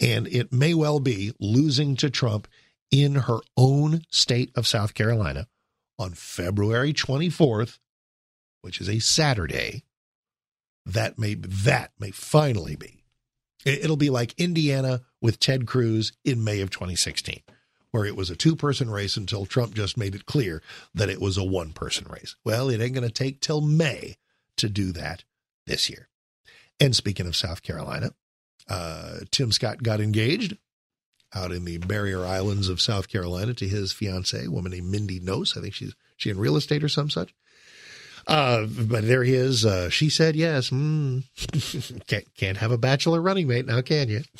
And 0.00 0.26
it 0.28 0.52
may 0.52 0.74
well 0.74 1.00
be 1.00 1.32
losing 1.40 1.96
to 1.96 2.10
Trump 2.10 2.48
in 2.90 3.14
her 3.14 3.38
own 3.56 4.02
state 4.10 4.50
of 4.54 4.66
South 4.66 4.94
Carolina 4.94 5.48
on 5.98 6.12
February 6.12 6.92
24th, 6.92 7.78
which 8.60 8.80
is 8.80 8.88
a 8.88 8.98
Saturday. 8.98 9.84
That 10.84 11.18
may 11.18 11.34
that 11.34 11.92
may 11.98 12.10
finally 12.12 12.76
be. 12.76 13.02
It'll 13.64 13.96
be 13.96 14.10
like 14.10 14.38
Indiana 14.38 15.02
with 15.20 15.40
Ted 15.40 15.66
Cruz 15.66 16.12
in 16.24 16.44
May 16.44 16.60
of 16.60 16.70
2016, 16.70 17.40
where 17.90 18.04
it 18.04 18.14
was 18.14 18.30
a 18.30 18.36
two-person 18.36 18.88
race 18.90 19.16
until 19.16 19.46
Trump 19.46 19.74
just 19.74 19.96
made 19.96 20.14
it 20.14 20.26
clear 20.26 20.62
that 20.94 21.08
it 21.08 21.20
was 21.20 21.36
a 21.36 21.42
one-person 21.42 22.06
race. 22.08 22.36
Well, 22.44 22.68
it 22.68 22.80
ain't 22.80 22.94
going 22.94 23.08
to 23.08 23.12
take 23.12 23.40
till 23.40 23.60
May 23.60 24.16
to 24.56 24.68
do 24.68 24.92
that 24.92 25.24
this 25.66 25.90
year. 25.90 26.08
And 26.80 26.94
speaking 26.94 27.26
of 27.26 27.36
South 27.36 27.62
Carolina, 27.62 28.10
uh, 28.68 29.20
Tim 29.30 29.52
Scott 29.52 29.82
got 29.82 30.00
engaged 30.00 30.56
out 31.34 31.52
in 31.52 31.64
the 31.64 31.78
barrier 31.78 32.24
islands 32.24 32.68
of 32.68 32.80
South 32.80 33.08
Carolina 33.08 33.54
to 33.54 33.68
his 33.68 33.92
fiancee, 33.92 34.46
a 34.46 34.50
woman 34.50 34.72
named 34.72 34.90
Mindy 34.90 35.20
Noce. 35.20 35.56
I 35.56 35.60
think 35.60 35.74
she's 35.74 35.94
she 36.16 36.30
in 36.30 36.38
real 36.38 36.56
estate 36.56 36.84
or 36.84 36.88
some 36.88 37.10
such. 37.10 37.34
Uh, 38.26 38.66
but 38.66 39.06
there 39.06 39.22
he 39.22 39.34
is. 39.34 39.64
Uh, 39.64 39.88
she 39.88 40.10
said 40.10 40.34
yes. 40.34 40.70
Mm. 40.70 41.22
can't 42.08 42.26
can't 42.34 42.56
have 42.56 42.72
a 42.72 42.78
bachelor 42.78 43.22
running 43.22 43.46
mate 43.46 43.66
now, 43.66 43.80
can 43.82 44.08
you? 44.08 44.22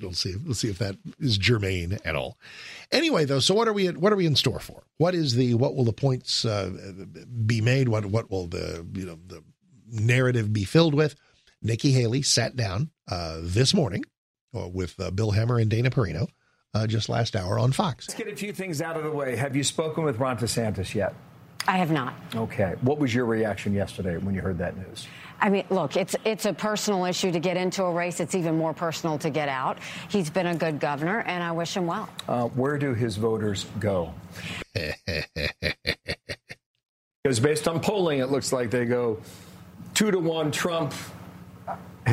We'll 0.00 0.14
see. 0.14 0.34
We'll 0.36 0.54
see 0.54 0.68
if 0.68 0.78
that 0.78 0.96
is 1.18 1.36
germane 1.36 1.98
at 2.06 2.16
all. 2.16 2.38
Anyway, 2.90 3.26
though, 3.26 3.38
so 3.38 3.54
what 3.54 3.68
are 3.68 3.72
we 3.72 3.88
what 3.88 4.12
are 4.12 4.16
we 4.16 4.26
in 4.26 4.34
store 4.34 4.60
for? 4.60 4.82
What 4.96 5.14
is 5.14 5.34
the 5.34 5.54
what 5.54 5.74
will 5.74 5.84
the 5.84 5.92
points 5.92 6.44
uh, 6.44 6.70
be 7.44 7.60
made? 7.60 7.88
What 7.88 8.06
what 8.06 8.30
will 8.30 8.46
the 8.46 8.86
you 8.94 9.04
know 9.04 9.18
the 9.26 9.42
narrative 9.90 10.52
be 10.52 10.64
filled 10.64 10.94
with? 10.94 11.14
Nikki 11.62 11.92
Haley 11.92 12.22
sat 12.22 12.56
down 12.56 12.90
uh, 13.10 13.38
this 13.42 13.74
morning 13.74 14.04
uh, 14.54 14.68
with 14.68 14.98
uh, 15.00 15.10
Bill 15.10 15.32
Hemmer 15.32 15.60
and 15.60 15.70
Dana 15.70 15.90
Perino 15.90 16.28
uh, 16.74 16.86
just 16.86 17.08
last 17.08 17.36
hour 17.36 17.58
on 17.58 17.72
Fox. 17.72 18.08
Let's 18.08 18.18
get 18.18 18.32
a 18.32 18.36
few 18.36 18.52
things 18.52 18.82
out 18.82 18.96
of 18.96 19.04
the 19.04 19.10
way. 19.10 19.36
Have 19.36 19.56
you 19.56 19.64
spoken 19.64 20.04
with 20.04 20.18
Ron 20.18 20.36
DeSantis 20.36 20.94
yet? 20.94 21.14
I 21.66 21.78
have 21.78 21.90
not. 21.90 22.14
Okay. 22.34 22.74
What 22.82 22.98
was 22.98 23.14
your 23.14 23.24
reaction 23.24 23.72
yesterday 23.72 24.18
when 24.18 24.34
you 24.34 24.42
heard 24.42 24.58
that 24.58 24.76
news? 24.76 25.06
I 25.40 25.48
mean, 25.48 25.64
look, 25.70 25.96
it's 25.96 26.14
it's 26.24 26.44
a 26.44 26.52
personal 26.52 27.06
issue 27.06 27.32
to 27.32 27.40
get 27.40 27.56
into 27.56 27.82
a 27.84 27.90
race. 27.90 28.20
It's 28.20 28.34
even 28.34 28.58
more 28.58 28.74
personal 28.74 29.18
to 29.18 29.30
get 29.30 29.48
out. 29.48 29.78
He's 30.08 30.28
been 30.28 30.46
a 30.46 30.54
good 30.54 30.78
governor, 30.78 31.20
and 31.20 31.42
I 31.42 31.52
wish 31.52 31.74
him 31.74 31.86
well. 31.86 32.08
Uh, 32.28 32.48
where 32.48 32.76
do 32.76 32.92
his 32.92 33.16
voters 33.16 33.64
go? 33.80 34.12
Because 37.24 37.40
based 37.40 37.66
on 37.68 37.80
polling, 37.80 38.18
it 38.18 38.30
looks 38.30 38.52
like 38.52 38.70
they 38.70 38.84
go 38.84 39.18
two 39.94 40.10
to 40.10 40.18
one 40.18 40.50
Trump, 40.50 40.92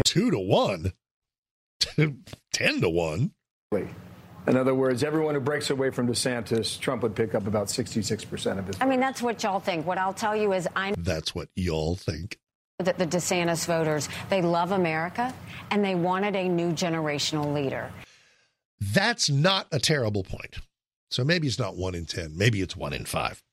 two 0.05 0.31
to 0.31 0.39
one, 0.39 0.93
ten 2.53 2.81
to 2.81 2.89
one. 2.89 3.31
In 4.47 4.57
other 4.57 4.73
words, 4.73 5.03
everyone 5.03 5.35
who 5.35 5.41
breaks 5.41 5.69
away 5.69 5.91
from 5.91 6.07
DeSantis, 6.07 6.79
Trump 6.79 7.03
would 7.03 7.15
pick 7.15 7.35
up 7.35 7.45
about 7.45 7.67
66% 7.67 8.57
of 8.57 8.65
his. 8.65 8.75
I 8.81 8.85
mean, 8.85 8.99
that's 8.99 9.21
what 9.21 9.43
y'all 9.43 9.59
think. 9.59 9.85
What 9.85 9.99
I'll 9.99 10.15
tell 10.15 10.35
you 10.35 10.53
is 10.53 10.67
I'm. 10.75 10.95
That's 10.97 11.35
what 11.35 11.49
y'all 11.55 11.95
think. 11.95 12.39
That 12.79 12.97
the 12.97 13.05
DeSantis 13.05 13.65
voters, 13.67 14.09
they 14.29 14.41
love 14.41 14.71
America 14.71 15.33
and 15.69 15.85
they 15.85 15.93
wanted 15.93 16.35
a 16.35 16.49
new 16.49 16.71
generational 16.71 17.53
leader. 17.53 17.91
That's 18.79 19.29
not 19.29 19.67
a 19.71 19.79
terrible 19.79 20.23
point. 20.23 20.57
So 21.11 21.23
maybe 21.23 21.45
it's 21.47 21.59
not 21.59 21.77
one 21.77 21.93
in 21.93 22.05
10, 22.05 22.35
maybe 22.35 22.61
it's 22.61 22.75
one 22.75 22.93
in 22.93 23.05
five 23.05 23.43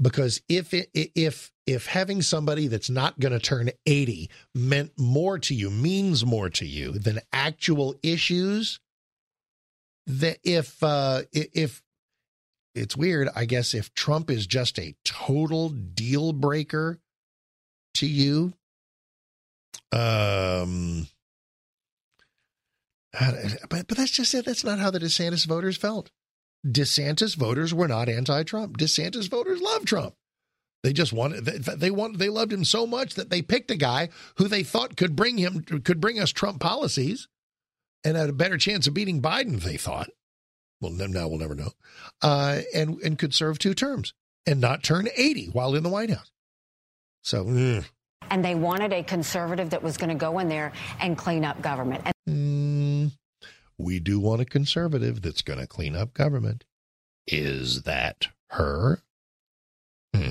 because 0.00 0.42
if 0.48 0.74
it, 0.74 0.90
if 0.92 1.50
if 1.66 1.86
having 1.86 2.22
somebody 2.22 2.68
that's 2.68 2.88
not 2.88 3.18
going 3.18 3.32
to 3.32 3.38
turn 3.38 3.70
80 3.86 4.30
meant 4.54 4.92
more 4.96 5.38
to 5.40 5.54
you 5.54 5.70
means 5.70 6.24
more 6.24 6.48
to 6.50 6.64
you 6.64 6.92
than 6.92 7.20
actual 7.32 7.94
issues 8.02 8.78
that 10.06 10.38
if 10.44 10.82
uh 10.82 11.22
if 11.32 11.82
it's 12.74 12.96
weird 12.96 13.28
i 13.34 13.44
guess 13.44 13.74
if 13.74 13.92
trump 13.94 14.30
is 14.30 14.46
just 14.46 14.78
a 14.78 14.94
total 15.04 15.68
deal 15.70 16.32
breaker 16.32 16.98
to 17.94 18.06
you 18.06 18.52
um 19.92 21.08
but 23.68 23.88
but 23.88 23.96
that's 23.96 24.12
just 24.12 24.34
it 24.34 24.44
that's 24.44 24.62
not 24.62 24.78
how 24.78 24.90
the 24.90 25.00
desantis 25.00 25.46
voters 25.46 25.76
felt 25.76 26.10
DeSantis 26.66 27.36
voters 27.36 27.72
were 27.72 27.86
not 27.86 28.08
anti-Trump. 28.08 28.76
DeSantis 28.76 29.30
voters 29.30 29.60
love 29.60 29.84
Trump. 29.84 30.14
They 30.82 30.92
just 30.92 31.12
wanted 31.12 31.44
they, 31.44 31.74
they 31.74 31.90
want 31.90 32.18
they 32.18 32.28
loved 32.28 32.52
him 32.52 32.64
so 32.64 32.86
much 32.86 33.14
that 33.14 33.30
they 33.30 33.42
picked 33.42 33.70
a 33.70 33.76
guy 33.76 34.08
who 34.36 34.46
they 34.46 34.62
thought 34.62 34.96
could 34.96 35.16
bring 35.16 35.38
him 35.38 35.62
could 35.62 36.00
bring 36.00 36.20
us 36.20 36.30
Trump 36.30 36.60
policies 36.60 37.28
and 38.04 38.16
had 38.16 38.28
a 38.28 38.34
better 38.34 38.56
chance 38.56 38.86
of 38.86 38.94
beating 38.94 39.20
Biden. 39.20 39.60
They 39.60 39.76
thought. 39.76 40.10
Well, 40.80 40.92
now 40.92 41.28
we'll 41.28 41.38
never 41.38 41.54
know. 41.54 41.72
Uh, 42.22 42.60
and 42.74 43.00
and 43.02 43.18
could 43.18 43.34
serve 43.34 43.58
two 43.58 43.74
terms 43.74 44.14
and 44.46 44.60
not 44.60 44.82
turn 44.82 45.08
eighty 45.16 45.46
while 45.46 45.74
in 45.74 45.82
the 45.82 45.88
White 45.88 46.10
House. 46.10 46.30
So. 47.22 47.44
Mm. 47.44 47.84
And 48.28 48.44
they 48.44 48.56
wanted 48.56 48.92
a 48.92 49.04
conservative 49.04 49.70
that 49.70 49.84
was 49.84 49.96
going 49.96 50.08
to 50.08 50.16
go 50.16 50.40
in 50.40 50.48
there 50.48 50.72
and 51.00 51.16
clean 51.16 51.44
up 51.44 51.62
government. 51.62 52.02
And- 52.04 52.14
mm 52.28 53.12
we 53.78 54.00
do 54.00 54.18
want 54.18 54.40
a 54.40 54.46
conservative 54.46 55.22
that's 55.22 55.42
going 55.42 55.58
to 55.58 55.66
clean 55.66 55.94
up 55.94 56.14
government. 56.14 56.64
Is 57.26 57.82
that 57.82 58.28
her? 58.50 59.02
Hmm. 60.14 60.30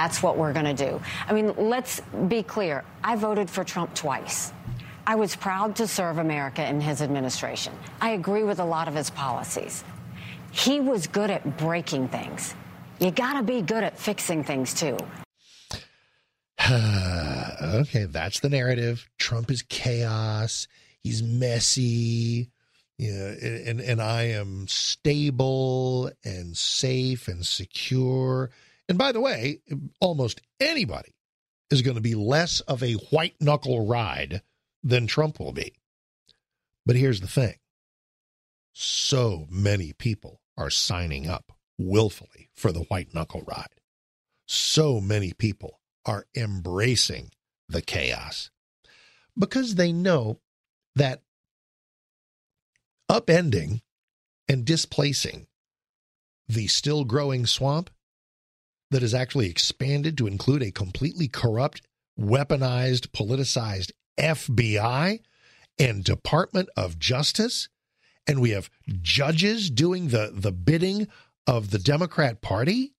That's 0.00 0.22
what 0.22 0.38
we're 0.38 0.54
going 0.54 0.64
to 0.64 0.72
do. 0.72 0.98
I 1.28 1.34
mean, 1.34 1.52
let's 1.58 2.00
be 2.26 2.42
clear. 2.42 2.84
I 3.04 3.16
voted 3.16 3.50
for 3.50 3.64
Trump 3.64 3.94
twice. 3.94 4.50
I 5.06 5.14
was 5.14 5.36
proud 5.36 5.76
to 5.76 5.86
serve 5.86 6.16
America 6.16 6.66
in 6.66 6.80
his 6.80 7.02
administration. 7.02 7.74
I 8.00 8.12
agree 8.12 8.42
with 8.42 8.60
a 8.60 8.64
lot 8.64 8.88
of 8.88 8.94
his 8.94 9.10
policies. 9.10 9.84
He 10.52 10.80
was 10.80 11.06
good 11.06 11.30
at 11.30 11.58
breaking 11.58 12.08
things. 12.08 12.54
You 12.98 13.10
got 13.10 13.34
to 13.34 13.42
be 13.42 13.60
good 13.60 13.84
at 13.84 13.98
fixing 13.98 14.42
things 14.42 14.72
too. 14.72 14.96
okay, 16.70 18.06
that's 18.06 18.40
the 18.40 18.48
narrative. 18.48 19.06
Trump 19.18 19.50
is 19.50 19.60
chaos. 19.60 20.66
He's 21.02 21.22
messy. 21.22 22.48
Yeah, 22.96 23.34
and 23.66 23.82
and 23.82 24.00
I 24.00 24.22
am 24.22 24.66
stable 24.66 26.10
and 26.24 26.56
safe 26.56 27.28
and 27.28 27.44
secure. 27.44 28.50
And 28.90 28.98
by 28.98 29.12
the 29.12 29.20
way, 29.20 29.60
almost 30.00 30.40
anybody 30.58 31.14
is 31.70 31.80
going 31.80 31.94
to 31.94 32.00
be 32.00 32.16
less 32.16 32.58
of 32.58 32.82
a 32.82 32.94
white 32.94 33.36
knuckle 33.40 33.86
ride 33.86 34.42
than 34.82 35.06
Trump 35.06 35.38
will 35.38 35.52
be. 35.52 35.74
But 36.84 36.96
here's 36.96 37.20
the 37.20 37.28
thing 37.28 37.54
so 38.72 39.46
many 39.48 39.92
people 39.92 40.40
are 40.58 40.70
signing 40.70 41.28
up 41.28 41.52
willfully 41.78 42.50
for 42.52 42.72
the 42.72 42.80
white 42.80 43.14
knuckle 43.14 43.44
ride. 43.46 43.80
So 44.46 45.00
many 45.00 45.34
people 45.34 45.78
are 46.04 46.26
embracing 46.34 47.30
the 47.68 47.82
chaos 47.82 48.50
because 49.38 49.76
they 49.76 49.92
know 49.92 50.40
that 50.96 51.22
upending 53.08 53.82
and 54.48 54.64
displacing 54.64 55.46
the 56.48 56.66
still 56.66 57.04
growing 57.04 57.46
swamp 57.46 57.88
that 58.90 59.02
has 59.02 59.14
actually 59.14 59.48
expanded 59.48 60.18
to 60.18 60.26
include 60.26 60.62
a 60.62 60.70
completely 60.70 61.28
corrupt, 61.28 61.82
weaponized, 62.18 63.08
politicized 63.08 63.92
FBI 64.18 65.20
and 65.78 66.04
Department 66.04 66.68
of 66.76 66.98
Justice. 66.98 67.68
And 68.26 68.40
we 68.40 68.50
have 68.50 68.70
judges 69.00 69.70
doing 69.70 70.08
the, 70.08 70.30
the 70.34 70.52
bidding 70.52 71.08
of 71.46 71.70
the 71.70 71.78
Democrat 71.78 72.42
Party, 72.42 72.92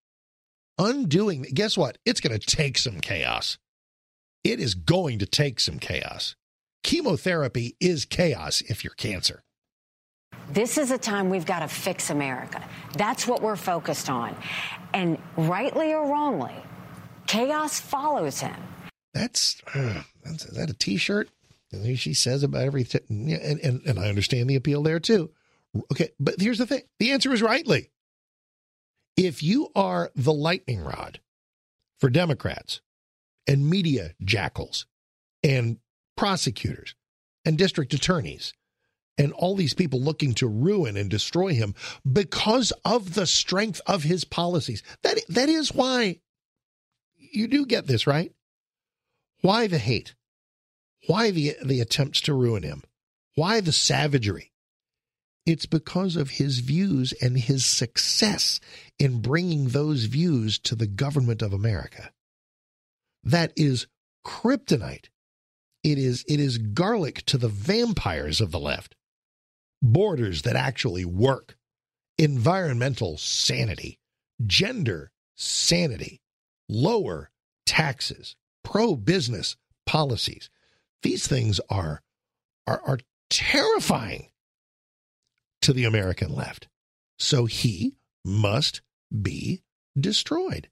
undoing. 0.77 1.43
Guess 1.53 1.77
what? 1.77 1.97
It's 2.05 2.21
going 2.21 2.37
to 2.37 2.45
take 2.45 2.77
some 2.77 2.99
chaos. 2.99 3.57
It 4.43 4.59
is 4.59 4.73
going 4.73 5.19
to 5.19 5.25
take 5.25 5.59
some 5.59 5.77
chaos. 5.77 6.35
Chemotherapy 6.83 7.75
is 7.79 8.05
chaos 8.05 8.61
if 8.61 8.83
you're 8.83 8.93
cancer. 8.95 9.43
This 10.49 10.77
is 10.77 10.91
a 10.91 10.97
time 10.97 11.29
we've 11.29 11.45
got 11.45 11.59
to 11.59 11.67
fix 11.67 12.09
America. 12.09 12.61
That's 12.97 13.25
what 13.25 13.41
we're 13.41 13.55
focused 13.55 14.09
on. 14.09 14.35
And 14.93 15.17
rightly 15.37 15.93
or 15.93 16.05
wrongly, 16.05 16.55
chaos 17.25 17.79
follows 17.79 18.41
him. 18.41 18.55
That's, 19.13 19.61
uh, 19.73 20.03
that's 20.23 20.45
is 20.45 20.57
that 20.57 20.69
a 20.69 20.73
T-shirt? 20.73 21.29
And 21.71 21.97
she 21.97 22.13
says 22.13 22.43
about 22.43 22.63
everything, 22.63 23.01
and, 23.09 23.59
and 23.61 23.81
and 23.85 23.97
I 23.97 24.09
understand 24.09 24.49
the 24.49 24.57
appeal 24.57 24.83
there 24.83 24.99
too. 24.99 25.31
Okay, 25.91 26.09
but 26.19 26.35
here's 26.39 26.57
the 26.57 26.65
thing: 26.65 26.81
the 26.99 27.11
answer 27.11 27.31
is 27.31 27.41
rightly. 27.41 27.91
If 29.15 29.41
you 29.41 29.69
are 29.73 30.11
the 30.13 30.33
lightning 30.33 30.81
rod 30.81 31.21
for 31.99 32.09
Democrats 32.09 32.81
and 33.47 33.69
media 33.69 34.15
jackals 34.21 34.85
and 35.43 35.77
prosecutors 36.17 36.93
and 37.45 37.57
district 37.57 37.93
attorneys 37.93 38.53
and 39.21 39.33
all 39.33 39.55
these 39.55 39.75
people 39.75 40.01
looking 40.01 40.33
to 40.33 40.47
ruin 40.47 40.97
and 40.97 41.09
destroy 41.09 41.53
him 41.53 41.75
because 42.11 42.73
of 42.83 43.13
the 43.13 43.27
strength 43.27 43.79
of 43.85 44.01
his 44.03 44.23
policies. 44.23 44.81
That 45.03 45.19
that 45.29 45.47
is 45.47 45.73
why 45.73 46.21
you 47.15 47.47
do 47.47 47.67
get 47.67 47.85
this, 47.85 48.07
right? 48.07 48.33
Why 49.41 49.67
the 49.67 49.77
hate? 49.77 50.15
Why 51.05 51.29
the 51.29 51.55
the 51.63 51.81
attempts 51.81 52.21
to 52.21 52.33
ruin 52.33 52.63
him? 52.63 52.83
Why 53.35 53.61
the 53.61 53.71
savagery? 53.71 54.51
It's 55.45 55.67
because 55.67 56.15
of 56.15 56.31
his 56.31 56.59
views 56.59 57.13
and 57.13 57.37
his 57.37 57.63
success 57.63 58.59
in 58.97 59.21
bringing 59.21 59.69
those 59.69 60.05
views 60.05 60.57
to 60.59 60.75
the 60.75 60.87
government 60.87 61.41
of 61.41 61.53
America. 61.53 62.11
That 63.23 63.53
is 63.55 63.87
kryptonite. 64.25 65.09
It 65.83 65.99
is 65.99 66.25
it 66.27 66.39
is 66.39 66.57
garlic 66.57 67.23
to 67.27 67.37
the 67.37 67.49
vampires 67.49 68.41
of 68.41 68.51
the 68.51 68.59
left 68.59 68.95
borders 69.81 70.43
that 70.43 70.55
actually 70.55 71.05
work, 71.05 71.57
environmental 72.17 73.17
sanity, 73.17 73.99
gender 74.45 75.11
sanity, 75.35 76.21
lower 76.69 77.31
taxes, 77.65 78.35
pro 78.63 78.95
business 78.95 79.57
policies. 79.85 80.49
These 81.03 81.27
things 81.27 81.59
are, 81.69 82.01
are, 82.67 82.81
are 82.85 82.99
terrifying 83.29 84.27
to 85.61 85.73
the 85.73 85.85
American 85.85 86.33
left. 86.33 86.67
So 87.17 87.45
he 87.45 87.95
must 88.25 88.81
be 89.21 89.63
destroyed. 89.99 90.69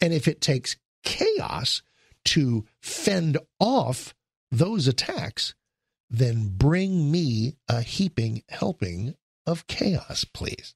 And 0.00 0.12
if 0.12 0.28
it 0.28 0.40
takes 0.40 0.76
chaos 1.02 1.82
to 2.26 2.66
fend 2.80 3.38
off 3.58 4.14
those 4.50 4.86
attacks, 4.86 5.54
then 6.10 6.52
bring 6.56 7.10
me 7.10 7.56
a 7.68 7.80
heaping 7.80 8.42
helping 8.48 9.14
of 9.46 9.66
chaos, 9.66 10.24
please. 10.24 10.74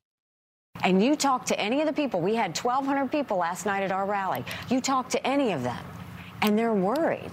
And 0.83 1.03
you 1.03 1.17
talk 1.17 1.45
to 1.47 1.59
any 1.59 1.81
of 1.81 1.87
the 1.87 1.93
people, 1.93 2.21
we 2.21 2.35
had 2.35 2.57
1,200 2.57 3.11
people 3.11 3.37
last 3.37 3.67
night 3.67 3.83
at 3.83 3.93
our 3.93 4.07
rally. 4.07 4.45
You 4.71 4.81
talk 4.81 5.09
to 5.11 5.27
any 5.27 5.53
of 5.53 5.62
them, 5.62 5.85
and 6.43 6.59
they're 6.59 6.75
worried. 6.75 7.31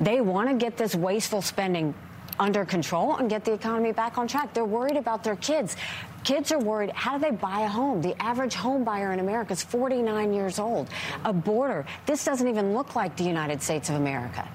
They 0.00 0.20
want 0.20 0.48
to 0.48 0.54
get 0.54 0.76
this 0.76 0.94
wasteful 0.94 1.42
spending 1.42 1.94
under 2.38 2.64
control 2.64 3.16
and 3.16 3.28
get 3.28 3.44
the 3.44 3.52
economy 3.52 3.92
back 3.92 4.16
on 4.16 4.28
track. 4.28 4.54
They're 4.54 4.64
worried 4.64 4.96
about 4.96 5.24
their 5.24 5.36
kids. 5.36 5.76
Kids 6.24 6.52
are 6.52 6.58
worried 6.58 6.90
how 6.90 7.18
do 7.18 7.24
they 7.24 7.30
buy 7.30 7.60
a 7.60 7.68
home? 7.68 8.00
The 8.00 8.20
average 8.22 8.54
home 8.54 8.84
buyer 8.84 9.12
in 9.12 9.20
America 9.20 9.52
is 9.52 9.62
49 9.62 10.32
years 10.32 10.58
old. 10.58 10.88
A 11.24 11.32
border. 11.32 11.84
This 12.06 12.24
doesn't 12.24 12.46
even 12.46 12.74
look 12.74 12.94
like 12.96 13.16
the 13.16 13.24
United 13.24 13.62
States 13.62 13.88
of 13.88 13.96
America. 13.96 14.48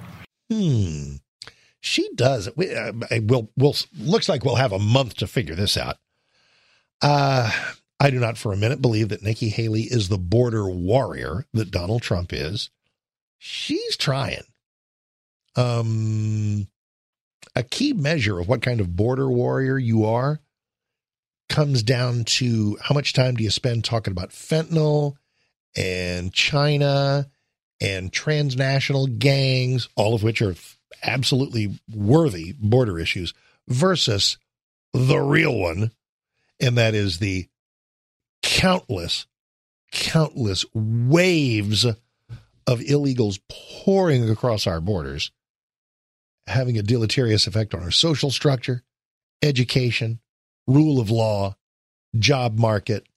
Hmm. 0.52 1.16
She 1.86 2.10
does. 2.16 2.48
We, 2.56 2.74
uh, 2.74 2.94
we'll, 3.24 3.52
we'll, 3.58 3.76
looks 4.00 4.30
like 4.30 4.46
we'll 4.46 4.56
have 4.56 4.72
a 4.72 4.80
month 4.80 5.16
to 5.18 5.28
figure 5.28 5.54
this 5.54 5.76
out. 5.76 5.98
Uh, 7.02 7.52
I 8.00 8.10
do 8.10 8.22
not 8.22 8.38
for 8.38 8.54
a 8.54 8.58
minute 8.58 8.82
believe 8.82 9.10
that 9.10 9.22
Nikki 9.22 9.50
Haley 9.50 9.82
is 9.82 10.08
the 10.08 10.18
border 10.18 10.70
warrior 10.70 11.46
that 11.54 11.72
Donald 11.72 12.02
Trump 12.02 12.32
is. 12.32 12.70
She's 13.38 13.98
trying. 13.98 14.46
Um, 15.58 16.70
a 17.54 17.64
key 17.64 17.92
measure 17.92 18.40
of 18.40 18.48
what 18.48 18.62
kind 18.62 18.80
of 18.80 18.96
border 18.96 19.30
warrior 19.30 19.78
you 19.78 20.06
are 20.06 20.40
comes 21.50 21.84
down 21.84 22.24
to 22.24 22.78
how 22.82 22.96
much 22.96 23.12
time 23.12 23.36
do 23.36 23.44
you 23.44 23.50
spend 23.50 23.84
talking 23.84 24.14
about 24.14 24.30
fentanyl 24.30 25.16
and 25.76 26.32
China 26.32 27.30
and 27.82 28.14
transnational 28.14 29.08
gangs, 29.08 29.90
all 29.98 30.16
of 30.16 30.24
which 30.24 30.42
are 30.42 30.56
absolutely 31.02 31.80
worthy 31.94 32.54
border 32.54 33.00
issues 33.00 33.34
versus 33.68 34.38
the 34.94 35.18
real 35.18 35.58
one, 35.58 35.92
and 36.60 36.78
that 36.78 36.94
is 36.94 37.20
the 37.20 37.48
countless, 38.44 39.26
countless 39.92 40.66
waves 40.74 41.86
of 41.86 42.80
illegals 42.80 43.40
pouring 43.50 44.30
across 44.30 44.68
our 44.68 44.80
borders, 44.80 45.32
having 46.48 46.78
a 46.78 46.84
deleterious 46.84 47.48
effect 47.48 47.74
on 47.74 47.82
our 47.82 47.92
social 47.92 48.30
structure, 48.30 48.84
education, 49.42 50.20
rule 50.68 51.00
of 51.00 51.10
law, 51.10 51.56
job 52.18 52.58
market, 52.58 53.08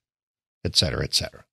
et 0.64 0.74
cetera, 0.74 1.04
et 1.04 1.14
cetera. 1.14 1.44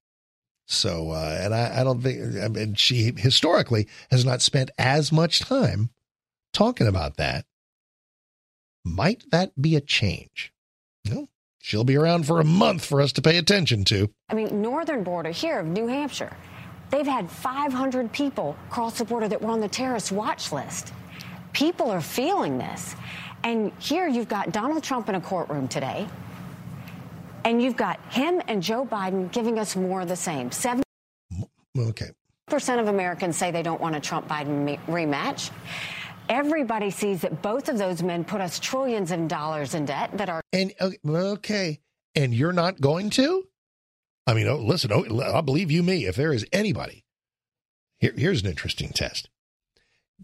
So, 0.66 1.12
uh, 1.12 1.38
and 1.42 1.54
I, 1.54 1.82
I 1.82 1.84
don't 1.84 2.02
think, 2.02 2.42
I 2.42 2.48
mean, 2.48 2.76
she 2.76 3.12
historically 3.18 3.88
has 4.10 4.24
not 4.24 4.42
spent 4.42 4.72
as 4.78 5.12
much 5.12 5.42
time 5.42 5.90
talking 6.54 6.88
about 6.88 7.18
that. 7.18 7.46
Might 8.86 9.24
that 9.32 9.60
be 9.62 9.76
a 9.76 9.82
change? 9.82 10.54
No, 11.06 11.30
she'll 11.60 11.84
be 11.84 11.96
around 11.96 12.26
for 12.26 12.40
a 12.40 12.46
month 12.46 12.86
for 12.86 13.02
us 13.02 13.12
to 13.14 13.22
pay 13.22 13.38
attention 13.38 13.84
to. 13.86 14.10
I 14.30 14.36
mean, 14.36 14.62
northern 14.62 15.04
border 15.04 15.32
here 15.32 15.60
of 15.60 15.66
New 15.66 15.88
Hampshire, 15.88 16.36
they've 16.90 17.06
had 17.06 17.30
500 17.30 18.12
people 18.12 18.56
cross 18.70 18.98
the 18.98 19.06
border 19.06 19.28
that 19.28 19.42
were 19.42 19.52
on 19.52 19.60
the 19.60 19.70
terrorist 19.70 20.12
watch 20.12 20.52
list. 20.52 20.94
People 21.54 21.90
are 21.92 22.02
feeling 22.02 22.58
this. 22.58 22.96
And 23.44 23.74
here 23.80 24.08
you've 24.08 24.30
got 24.30 24.52
Donald 24.54 24.84
Trump 24.84 25.10
in 25.10 25.16
a 25.16 25.22
courtroom 25.22 25.68
today, 25.68 26.08
and 27.44 27.62
you've 27.62 27.76
got 27.76 28.00
him 28.12 28.42
and 28.48 28.64
Joe 28.64 28.86
Biden 28.86 29.32
giving 29.32 29.60
us 29.60 29.76
more 29.76 30.02
of 30.02 30.08
the 30.08 30.16
same. 30.16 30.52
Seven. 30.52 30.84
Okay. 31.78 32.12
Percent 32.48 32.80
of 32.80 32.88
Americans 32.88 33.36
say 33.36 33.52
they 33.52 33.64
don't 33.64 33.82
want 33.82 33.96
a 33.96 34.00
Trump 34.00 34.28
Biden 34.28 34.80
rematch. 34.88 35.50
Everybody 36.30 36.90
sees 36.90 37.22
that 37.22 37.42
both 37.42 37.70
of 37.70 37.78
those 37.78 38.02
men 38.02 38.24
put 38.24 38.42
us 38.42 38.60
trillions 38.60 39.12
of 39.12 39.28
dollars 39.28 39.74
in 39.74 39.86
debt 39.86 40.18
that 40.18 40.30
are. 40.30 40.42
And 40.52 40.74
uh, 40.80 40.92
okay, 41.06 41.80
and 42.16 42.34
you're 42.34 42.54
not 42.54 42.80
going 42.80 43.10
to? 43.12 43.48
I 44.26 44.34
mean, 44.34 44.48
oh, 44.48 44.58
listen, 44.58 44.92
oh, 44.94 45.22
I 45.22 45.42
believe 45.42 45.70
you 45.70 45.84
me. 45.84 46.06
If 46.06 46.16
there 46.16 46.32
is 46.32 46.46
anybody, 46.54 47.04
here, 48.00 48.14
here's 48.16 48.42
an 48.42 48.50
interesting 48.50 48.90
test. 48.90 49.30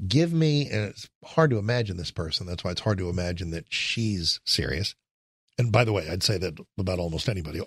Give 0.07 0.31
me, 0.31 0.69
and 0.69 0.85
it's 0.85 1.09
hard 1.25 1.49
to 1.51 1.57
imagine 1.57 1.97
this 1.97 2.12
person. 2.12 2.47
That's 2.47 2.63
why 2.63 2.71
it's 2.71 2.81
hard 2.81 2.97
to 2.99 3.09
imagine 3.09 3.51
that 3.51 3.65
she's 3.69 4.39
serious. 4.45 4.95
And 5.57 5.73
by 5.73 5.83
the 5.83 5.91
way, 5.91 6.07
I'd 6.09 6.23
say 6.23 6.38
that 6.38 6.57
about 6.77 6.99
almost 6.99 7.27
anybody. 7.27 7.59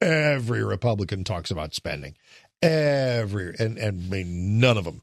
Every 0.00 0.62
Republican 0.62 1.24
talks 1.24 1.50
about 1.50 1.74
spending. 1.74 2.14
Every 2.62 3.56
and 3.58 3.76
and 3.78 4.04
I 4.04 4.06
mean 4.06 4.60
none 4.60 4.76
of 4.76 4.84
them 4.84 5.02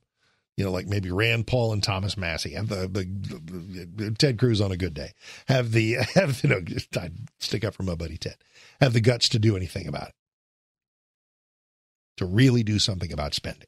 You 0.58 0.66
know, 0.66 0.72
like 0.72 0.88
maybe 0.88 1.12
Rand 1.12 1.46
Paul 1.46 1.72
and 1.72 1.84
Thomas 1.84 2.18
Massie 2.18 2.54
have 2.54 2.68
the, 2.68 2.88
the, 2.88 3.88
the 3.96 4.12
Ted 4.12 4.40
Cruz 4.40 4.60
on 4.60 4.72
a 4.72 4.78
good 4.78 4.96
day 4.96 5.12
have 5.48 5.72
the 5.72 5.94
have 6.16 6.44
you 6.44 6.50
know 6.50 6.62
I'd 7.00 7.14
stick 7.40 7.64
up 7.64 7.76
for 7.76 7.84
my 7.84 7.96
buddy 7.96 8.18
Ted 8.18 8.38
have 8.82 8.94
the 8.94 9.02
guts 9.02 9.30
to 9.30 9.40
do 9.40 9.56
anything 9.56 9.88
about 9.88 10.10
it 10.10 10.16
to 12.18 12.26
really 12.26 12.64
do 12.64 12.80
something 12.80 13.14
about 13.14 13.34
spending. 13.34 13.68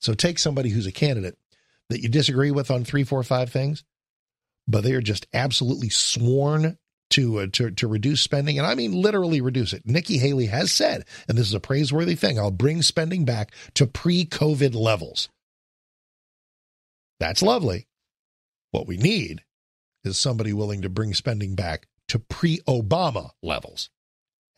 So 0.00 0.12
take 0.12 0.38
somebody 0.38 0.68
who's 0.70 0.86
a 0.86 0.92
candidate 0.92 1.38
that 1.88 2.00
you 2.00 2.08
disagree 2.08 2.50
with 2.50 2.70
on 2.70 2.84
three, 2.84 3.04
four, 3.04 3.22
five 3.22 3.50
things, 3.50 3.84
but 4.68 4.82
they 4.82 4.92
are 4.92 5.00
just 5.00 5.26
absolutely 5.32 5.88
sworn 5.88 6.76
to, 7.10 7.40
uh, 7.40 7.46
to 7.52 7.70
to 7.70 7.86
reduce 7.86 8.20
spending, 8.22 8.58
and 8.58 8.66
I 8.66 8.74
mean 8.74 8.92
literally 8.92 9.40
reduce 9.40 9.72
it. 9.72 9.82
Nikki 9.84 10.18
Haley 10.18 10.46
has 10.46 10.72
said, 10.72 11.04
and 11.28 11.38
this 11.38 11.46
is 11.46 11.54
a 11.54 11.60
praiseworthy 11.60 12.16
thing, 12.16 12.38
I'll 12.38 12.50
bring 12.50 12.82
spending 12.82 13.24
back 13.24 13.52
to 13.74 13.86
pre-COVID 13.86 14.74
levels. 14.74 15.28
That's 17.20 17.42
lovely. 17.42 17.88
What 18.70 18.86
we 18.86 18.96
need 18.96 19.44
is 20.04 20.18
somebody 20.18 20.52
willing 20.52 20.82
to 20.82 20.88
bring 20.88 21.14
spending 21.14 21.54
back 21.54 21.86
to 22.08 22.18
pre-Obama 22.18 23.30
levels, 23.42 23.90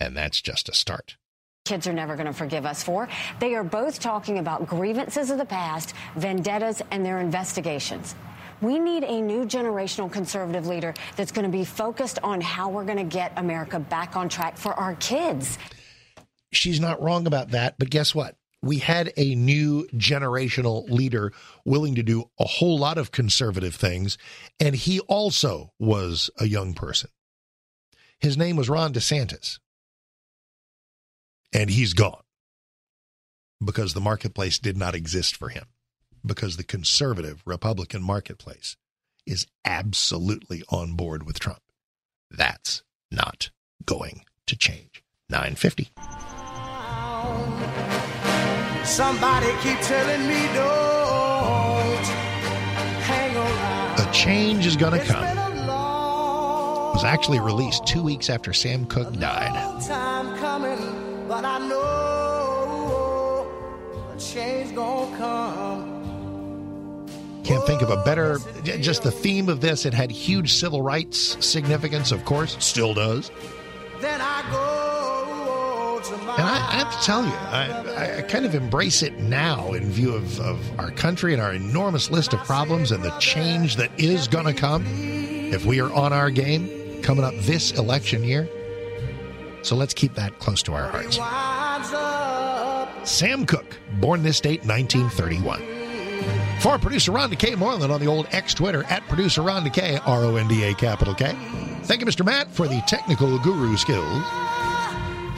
and 0.00 0.16
that's 0.16 0.40
just 0.40 0.68
a 0.68 0.74
start 0.74 1.16
kids 1.66 1.86
are 1.86 1.92
never 1.92 2.14
going 2.14 2.26
to 2.26 2.32
forgive 2.32 2.64
us 2.64 2.82
for. 2.82 3.08
They 3.40 3.54
are 3.54 3.64
both 3.64 3.98
talking 4.00 4.38
about 4.38 4.66
grievances 4.66 5.30
of 5.30 5.38
the 5.38 5.44
past, 5.44 5.94
vendettas, 6.14 6.80
and 6.90 7.04
their 7.04 7.18
investigations. 7.18 8.14
We 8.62 8.78
need 8.78 9.04
a 9.04 9.20
new 9.20 9.44
generational 9.44 10.10
conservative 10.10 10.66
leader 10.66 10.94
that's 11.16 11.32
going 11.32 11.44
to 11.44 11.50
be 11.50 11.64
focused 11.64 12.18
on 12.22 12.40
how 12.40 12.70
we're 12.70 12.84
going 12.84 12.96
to 12.96 13.04
get 13.04 13.32
America 13.36 13.78
back 13.78 14.16
on 14.16 14.30
track 14.30 14.56
for 14.56 14.72
our 14.72 14.94
kids. 14.94 15.58
She's 16.52 16.80
not 16.80 17.02
wrong 17.02 17.26
about 17.26 17.50
that, 17.50 17.74
but 17.78 17.90
guess 17.90 18.14
what? 18.14 18.36
We 18.66 18.78
had 18.78 19.12
a 19.16 19.36
new 19.36 19.86
generational 19.94 20.90
leader 20.90 21.32
willing 21.64 21.94
to 21.94 22.02
do 22.02 22.24
a 22.38 22.44
whole 22.44 22.78
lot 22.78 22.98
of 22.98 23.12
conservative 23.12 23.76
things, 23.76 24.18
and 24.58 24.74
he 24.74 24.98
also 25.00 25.72
was 25.78 26.30
a 26.38 26.48
young 26.48 26.74
person. 26.74 27.10
His 28.18 28.36
name 28.36 28.56
was 28.56 28.68
Ron 28.68 28.92
DeSantis. 28.92 29.60
And 31.52 31.70
he's 31.70 31.94
gone 31.94 32.22
because 33.64 33.94
the 33.94 34.00
marketplace 34.00 34.58
did 34.58 34.76
not 34.76 34.96
exist 34.96 35.36
for 35.36 35.48
him, 35.48 35.66
because 36.24 36.56
the 36.56 36.64
conservative 36.64 37.42
Republican 37.46 38.02
marketplace 38.02 38.76
is 39.26 39.46
absolutely 39.64 40.64
on 40.70 40.94
board 40.94 41.24
with 41.24 41.38
Trump. 41.38 41.62
That's 42.32 42.82
not 43.12 43.50
going 43.84 44.24
to 44.46 44.56
change. 44.56 45.04
950. 45.30 45.92
Somebody 48.86 49.48
keep 49.62 49.78
telling 49.80 50.28
me 50.28 50.46
don't 50.54 52.06
hang 53.02 53.36
around. 53.36 54.00
A 54.00 54.12
change 54.12 54.64
is 54.64 54.76
going 54.76 54.98
to 54.98 55.04
come. 55.04 55.24
It 55.24 55.34
was 56.94 57.04
actually 57.04 57.40
released 57.40 57.84
two 57.84 58.02
weeks 58.02 58.30
after 58.30 58.52
Sam 58.52 58.86
Cooke 58.86 59.12
died. 59.14 59.52
Coming, 60.38 61.26
But 61.28 61.44
I 61.44 61.58
know 61.66 63.46
a 64.14 64.18
change 64.18 64.74
gonna 64.74 65.16
come. 65.18 65.96
Can't 67.42 67.66
think 67.66 67.82
of 67.82 67.90
a 67.90 68.02
better, 68.04 68.38
just 68.62 69.02
the 69.02 69.10
theme 69.10 69.48
of 69.48 69.60
this. 69.60 69.84
It 69.84 69.94
had 69.94 70.10
huge 70.10 70.54
civil 70.54 70.80
rights 70.80 71.44
significance, 71.44 72.12
of 72.12 72.24
course, 72.24 72.56
still 72.60 72.94
does. 72.94 73.30
And 76.10 76.30
I, 76.30 76.68
I, 76.68 76.74
have 76.76 76.98
to 76.98 77.04
tell 77.04 77.24
you, 77.24 77.32
I, 77.32 78.18
I, 78.18 78.22
kind 78.22 78.44
of 78.44 78.54
embrace 78.54 79.02
it 79.02 79.18
now 79.18 79.72
in 79.72 79.84
view 79.84 80.14
of, 80.14 80.40
of 80.40 80.78
our 80.78 80.90
country 80.90 81.32
and 81.32 81.42
our 81.42 81.52
enormous 81.52 82.10
list 82.10 82.32
of 82.32 82.40
problems 82.40 82.92
and 82.92 83.02
the 83.02 83.16
change 83.18 83.76
that 83.76 83.90
is 83.98 84.28
going 84.28 84.46
to 84.46 84.54
come 84.54 84.84
if 84.86 85.64
we 85.64 85.80
are 85.80 85.92
on 85.92 86.12
our 86.12 86.30
game 86.30 87.02
coming 87.02 87.24
up 87.24 87.34
this 87.40 87.72
election 87.72 88.24
year. 88.24 88.48
So 89.62 89.74
let's 89.74 89.94
keep 89.94 90.14
that 90.14 90.38
close 90.38 90.62
to 90.64 90.74
our 90.74 90.88
hearts. 90.88 91.16
Sam 93.10 93.46
Cooke, 93.46 93.76
born 94.00 94.22
this 94.22 94.40
date, 94.40 94.64
1931. 94.64 95.76
For 96.60 96.78
producer 96.78 97.12
Ron 97.12 97.30
DeKay 97.30 97.56
Moreland 97.56 97.92
on 97.92 98.00
the 98.00 98.06
old 98.06 98.26
X 98.32 98.54
Twitter 98.54 98.84
at 98.84 99.06
producer 99.08 99.42
Ron 99.42 99.64
DeKay, 99.64 100.00
R 100.06 100.24
O 100.24 100.36
N 100.36 100.48
D 100.48 100.64
A 100.64 100.74
capital 100.74 101.14
K. 101.14 101.36
Thank 101.82 102.00
you, 102.00 102.06
Mr. 102.06 102.24
Matt, 102.24 102.50
for 102.50 102.66
the 102.66 102.80
technical 102.88 103.38
guru 103.38 103.76
skills. 103.76 104.24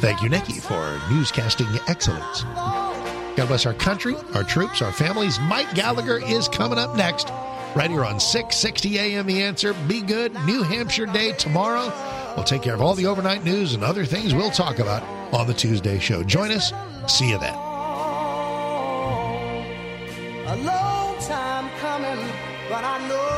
Thank 0.01 0.23
you, 0.23 0.29
Nikki, 0.29 0.61
for 0.61 0.99
newscasting 1.09 1.77
excellence. 1.89 2.43
God 3.37 3.49
bless 3.49 3.67
our 3.67 3.75
country, 3.75 4.15
our 4.35 4.45
troops, 4.45 4.81
our 4.81 4.93
families. 4.93 5.41
Mike 5.41 5.75
Gallagher 5.75 6.19
is 6.19 6.49
coming 6.49 6.79
up 6.79 6.97
next, 6.97 7.31
right 7.75 7.91
here 7.91 8.05
on 8.05 8.21
660 8.21 8.99
AM 8.99 9.27
The 9.27 9.43
Answer. 9.43 9.75
Be 9.87 10.01
good. 10.01 10.35
New 10.47 10.63
Hampshire 10.63 11.07
Day 11.07 11.33
tomorrow. 11.33 11.93
We'll 12.37 12.45
take 12.45 12.63
care 12.63 12.75
of 12.75 12.81
all 12.81 12.95
the 12.95 13.07
overnight 13.07 13.43
news 13.45 13.75
and 13.75 13.83
other 13.83 14.05
things 14.05 14.35
we'll 14.35 14.53
talk 14.53 14.79
about 14.79 15.03
on 15.35 15.49
the 15.49 15.55
Tuesday 15.55 15.99
show. 15.99 16.23
Join 16.23 16.53
us. 16.53 16.73
See 17.09 17.31
you 17.31 17.39
then. 17.39 17.55
A 20.47 20.57
long 20.63 21.19
time 21.21 21.69
coming, 21.81 22.29
but 22.69 22.85
I 22.85 23.09
know 23.09 23.38